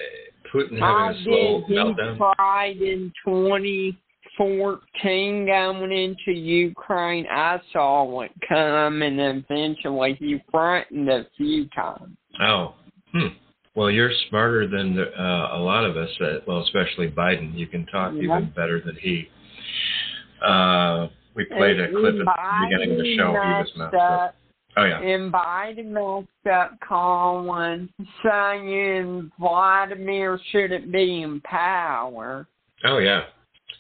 Putin 0.53 0.83
I 0.83 1.07
having 1.09 1.21
a 1.21 1.25
slow 1.25 1.61
did. 1.61 1.69
He 1.69 1.75
meltdown. 1.75 2.17
tried 2.37 2.77
in 2.79 3.13
2014 4.39 5.47
going 5.47 5.93
into 5.93 6.39
Ukraine. 6.39 7.27
I 7.31 7.61
saw 7.73 8.21
it 8.21 8.33
coming. 8.49 9.19
Eventually, 9.19 10.17
he 10.19 10.43
threatened 10.51 11.09
a 11.09 11.27
few 11.37 11.69
times. 11.69 12.17
Oh, 12.41 12.75
hmm. 13.13 13.29
Well, 13.75 13.91
you're 13.91 14.13
smarter 14.29 14.69
than 14.69 14.99
uh, 14.99 15.49
a 15.53 15.59
lot 15.59 15.85
of 15.85 15.97
us. 15.97 16.11
Uh, 16.21 16.39
well, 16.47 16.63
especially 16.63 17.09
Biden. 17.09 17.57
You 17.57 17.67
can 17.67 17.87
talk 17.87 18.13
Yeah. 18.15 18.23
even 18.23 18.53
better 18.55 18.81
than 18.85 18.97
he. 18.97 19.29
Uh, 20.45 21.09
we 21.35 21.45
played 21.47 21.81
a 21.81 21.89
clip 21.91 22.15
at 22.15 22.25
the 22.25 22.69
beginning 22.69 22.93
of 22.93 22.99
the 22.99 23.17
show. 23.17 23.29
He 23.29 23.33
was 23.33 23.73
messed 23.77 23.79
messed 23.79 23.95
up. 23.95 24.35
Oh 24.77 24.85
yeah. 24.85 25.01
And 25.01 25.33
Biden 25.33 25.87
messed 25.87 26.55
up 26.55 26.79
calling, 26.87 27.89
saying 28.25 29.31
Vladimir 29.39 30.39
shouldn't 30.51 30.91
be 30.93 31.23
in 31.23 31.41
power. 31.43 32.47
Oh 32.85 32.99
yeah. 32.99 33.25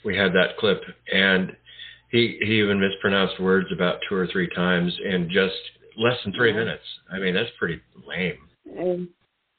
We 0.05 0.16
had 0.16 0.32
that 0.32 0.57
clip, 0.59 0.82
and 1.12 1.57
he 2.11 2.38
he 2.40 2.61
even 2.61 2.80
mispronounced 2.80 3.40
words 3.40 3.68
about 3.72 3.98
two 4.09 4.14
or 4.14 4.26
three 4.26 4.48
times 4.48 4.92
in 5.05 5.28
just 5.30 5.55
less 5.96 6.16
than 6.24 6.32
three 6.34 6.53
minutes. 6.53 6.84
I 7.11 7.18
mean, 7.18 7.34
that's 7.34 7.50
pretty 7.59 7.80
lame. 8.07 8.38
And, 8.66 9.09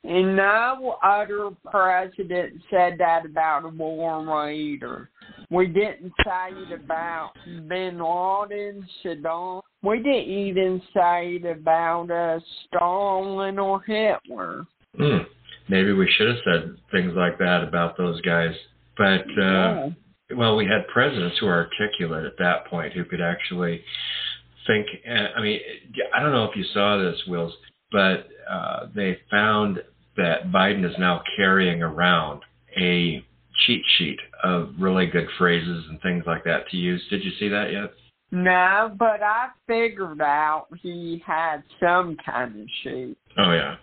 and 0.03 0.35
no 0.35 0.97
other 1.03 1.49
president 1.69 2.61
said 2.69 2.95
that 2.99 3.25
about 3.25 3.65
a 3.65 3.69
war 3.69 4.47
leader. 4.51 5.09
We 5.49 5.67
didn't 5.67 6.11
say 6.25 6.49
it 6.51 6.71
about 6.71 7.33
Bin 7.45 7.99
Laden, 7.99 8.87
Saddam. 9.03 9.61
We 9.81 9.97
didn't 9.97 10.29
even 10.29 10.81
say 10.93 11.39
it 11.41 11.45
about 11.45 12.09
uh, 12.09 12.39
Stalin 12.67 13.59
or 13.59 13.81
Hitler. 13.81 14.65
Hmm. 14.97 15.17
Maybe 15.69 15.93
we 15.93 16.11
should 16.11 16.27
have 16.27 16.37
said 16.43 16.75
things 16.91 17.13
like 17.15 17.37
that 17.39 17.63
about 17.63 17.97
those 17.97 18.19
guys. 18.21 18.55
But 18.97 19.25
uh, 19.37 19.37
Yeah. 19.37 19.89
Well, 20.35 20.55
we 20.55 20.65
had 20.65 20.87
presidents 20.87 21.37
who 21.39 21.47
were 21.47 21.67
articulate 21.69 22.25
at 22.25 22.37
that 22.39 22.67
point, 22.67 22.93
who 22.93 23.05
could 23.05 23.21
actually 23.21 23.83
think. 24.67 24.87
uh, 25.07 25.37
I 25.37 25.41
mean, 25.41 25.59
I 26.13 26.21
don't 26.21 26.31
know 26.31 26.45
if 26.45 26.55
you 26.55 26.63
saw 26.73 26.97
this, 26.97 27.19
Wills, 27.27 27.53
but 27.91 28.27
uh, 28.49 28.87
they 28.95 29.19
found 29.29 29.79
that 30.17 30.51
Biden 30.51 30.85
is 30.85 30.95
now 30.99 31.21
carrying 31.35 31.81
around 31.81 32.41
a 32.77 33.23
cheat 33.65 33.81
sheet 33.97 34.19
of 34.43 34.69
really 34.79 35.05
good 35.05 35.27
phrases 35.37 35.85
and 35.89 36.01
things 36.01 36.23
like 36.25 36.43
that 36.43 36.67
to 36.69 36.77
use. 36.77 37.01
Did 37.09 37.23
you 37.23 37.31
see 37.39 37.49
that 37.49 37.71
yet? 37.71 37.91
No, 38.31 38.91
but 38.97 39.21
I 39.21 39.49
figured 39.67 40.21
out 40.21 40.65
he 40.81 41.21
had 41.25 41.61
some 41.79 42.17
kind 42.25 42.61
of 42.61 42.67
sheet. 42.83 43.15
Oh 43.37 43.51
yeah. 43.51 43.75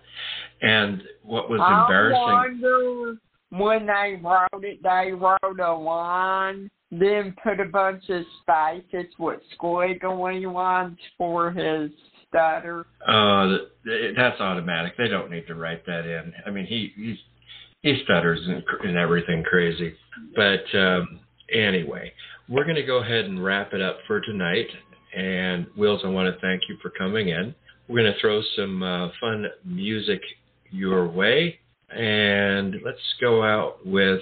And 0.61 1.03
what 1.23 1.49
was 1.49 1.61
I 1.63 1.83
embarrassing? 1.83 2.61
wonder 2.61 3.17
when 3.51 3.87
they 3.87 4.21
wrote 4.23 4.65
it, 4.65 4.83
they 4.83 5.13
wrote 5.13 5.61
a 5.61 5.73
line, 5.73 6.71
then 6.91 7.35
put 7.43 7.61
a 7.61 7.67
bunch 7.67 8.05
of 8.09 8.25
spaces 8.43 9.13
with 9.19 9.41
squiggly 9.59 10.53
lines 10.53 10.99
for 11.19 11.51
his 11.51 11.91
stutter? 12.29 12.87
Uh, 13.07 13.59
that's 14.17 14.41
automatic. 14.41 14.97
They 14.97 15.09
don't 15.09 15.31
need 15.31 15.47
to 15.49 15.55
write 15.55 15.85
that 15.87 16.07
in. 16.07 16.33
I 16.47 16.51
mean, 16.51 16.67
he 16.67 16.93
he's, 16.97 17.17
he 17.83 18.03
stutters 18.05 18.41
and, 18.47 18.63
and 18.85 18.97
everything 18.97 19.43
crazy. 19.43 19.95
But 20.37 20.79
um, 20.79 21.21
anyway, 21.53 22.13
we're 22.49 22.65
going 22.65 22.77
to 22.77 22.83
go 22.83 22.99
ahead 22.99 23.27
and 23.27 23.43
wrap 23.43 23.73
it 23.73 23.81
up 23.81 23.99
for 24.07 24.21
tonight. 24.21 24.67
And 25.17 25.67
Wills, 25.77 26.03
I 26.05 26.09
want 26.09 26.33
to 26.33 26.41
thank 26.41 26.63
you 26.69 26.77
for 26.83 26.91
coming 26.91 27.29
in. 27.29 27.55
We're 27.89 28.03
going 28.03 28.13
to 28.13 28.21
throw 28.21 28.41
some 28.55 28.83
uh, 28.83 29.09
fun 29.21 29.47
music 29.65 30.21
your 30.71 31.09
way, 31.09 31.59
and 31.95 32.77
let's 32.85 32.99
go 33.21 33.43
out 33.43 33.87
with. 33.87 34.21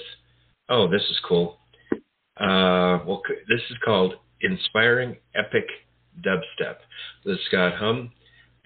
Oh, 0.69 0.87
this 0.87 1.03
is 1.03 1.19
cool. 1.27 1.59
Uh, 2.39 3.01
well, 3.07 3.23
this 3.49 3.61
is 3.71 3.77
called 3.85 4.15
Inspiring 4.43 5.17
Epic 5.35 5.65
Dubstep. 6.25 6.77
This 7.25 7.39
is 7.39 7.41
Scott 7.49 7.75
Hum, 7.75 8.13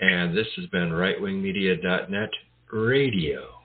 and 0.01 0.37
this 0.37 0.49
has 0.57 0.67
been 0.67 0.91
RightWingMedia.net 0.91 2.31
Radio. 2.73 3.62